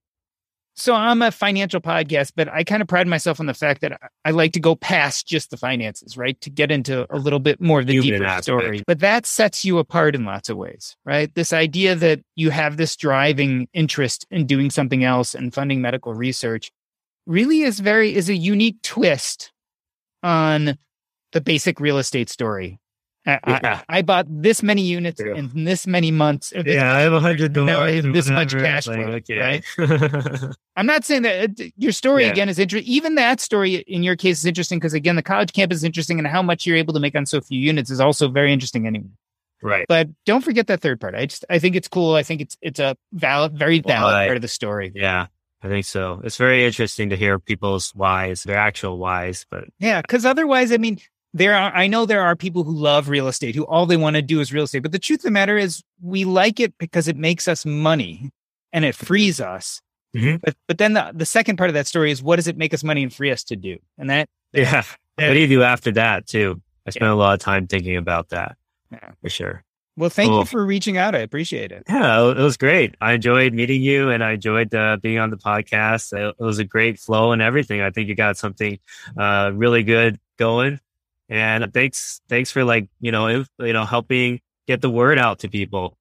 [0.76, 4.00] so I'm a financial podcast, but I kind of pride myself on the fact that
[4.24, 6.40] I like to go past just the finances, right?
[6.42, 8.44] To get into a little bit more of the Human deeper aspect.
[8.46, 8.84] story.
[8.88, 11.34] But that sets you apart in lots of ways, right?
[11.36, 16.14] This idea that you have this driving interest in doing something else and funding medical
[16.14, 16.72] research
[17.28, 19.52] really is very is a unique twist
[20.24, 20.78] on
[21.32, 22.80] the basic real estate story.
[23.26, 23.82] I, Yeah.
[23.90, 25.36] I, I bought this many units Yeah.
[25.36, 26.50] in this many months.
[26.52, 28.04] this Yeah, I have a hundred dollars.
[28.04, 28.64] this much whatever.
[28.74, 29.62] cash Like, flow, okay.
[30.76, 32.32] I'm not saying that uh, your story Yeah.
[32.32, 32.92] again is interesting.
[32.92, 36.18] Even that story in your case is interesting because again, the college campus is interesting,
[36.20, 38.88] and how much you're able to make on so few units is also very interesting
[38.88, 39.10] anyway.
[39.62, 39.86] right.
[39.90, 41.16] But don't forget that third part.
[41.16, 42.16] I just I think it's cool.
[42.16, 44.28] I think it's it's a valid, very valid Right.
[44.28, 44.92] part of the story.
[44.96, 45.28] Yeah,
[45.62, 46.22] I think so.
[46.24, 50.78] It's very interesting to hear people's whys, their actual whys, but Yeah, because otherwise, I
[50.78, 51.00] mean,
[51.34, 54.16] there are I know there are people who love real estate who all they want
[54.16, 54.80] to do is real estate.
[54.84, 58.32] But the truth of the matter is, we like it because it makes us money
[58.74, 59.82] and it frees us.
[60.16, 60.42] Mhm.
[60.42, 62.74] But but then the the second part of that story is what does it make
[62.74, 63.78] us money and free us to do?
[63.98, 64.84] And that yeah.
[65.18, 66.62] What do you do after that too?
[66.88, 68.56] I spent a lot of time thinking about that.
[68.92, 69.12] Yeah.
[69.22, 69.64] For sure.
[69.98, 70.40] well, thank Cool.
[70.40, 71.14] you for reaching out.
[71.14, 71.84] I appreciate it.
[71.90, 72.96] Yeah, it was great.
[73.02, 76.12] I enjoyed meeting you and I enjoyed uh, being on the podcast.
[76.18, 77.82] It it was a great flow and everything.
[77.82, 78.80] I think you got something
[79.18, 80.80] uh, really good going.
[81.30, 85.40] And thanks, thanks for like, you know, inf- you know, helping get the word out
[85.40, 85.96] to people.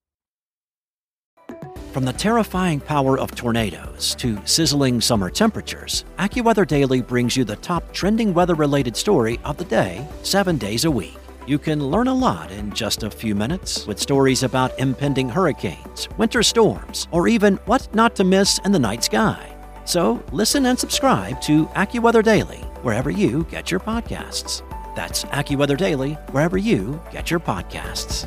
[1.92, 7.56] From the terrifying power of tornadoes to sizzling summer temperatures, AccuWeather Daily brings you the
[7.56, 11.16] top trending weather related story of the day, seven days a week.
[11.46, 16.08] You can learn a lot in just a few minutes with stories about impending hurricanes,
[16.18, 19.56] winter storms, or even what not to miss in the night sky.
[19.86, 24.62] So listen and subscribe to AccuWeather Daily wherever you get your podcasts.
[24.98, 28.26] That's AccuWeather Daily wherever you get your podcasts.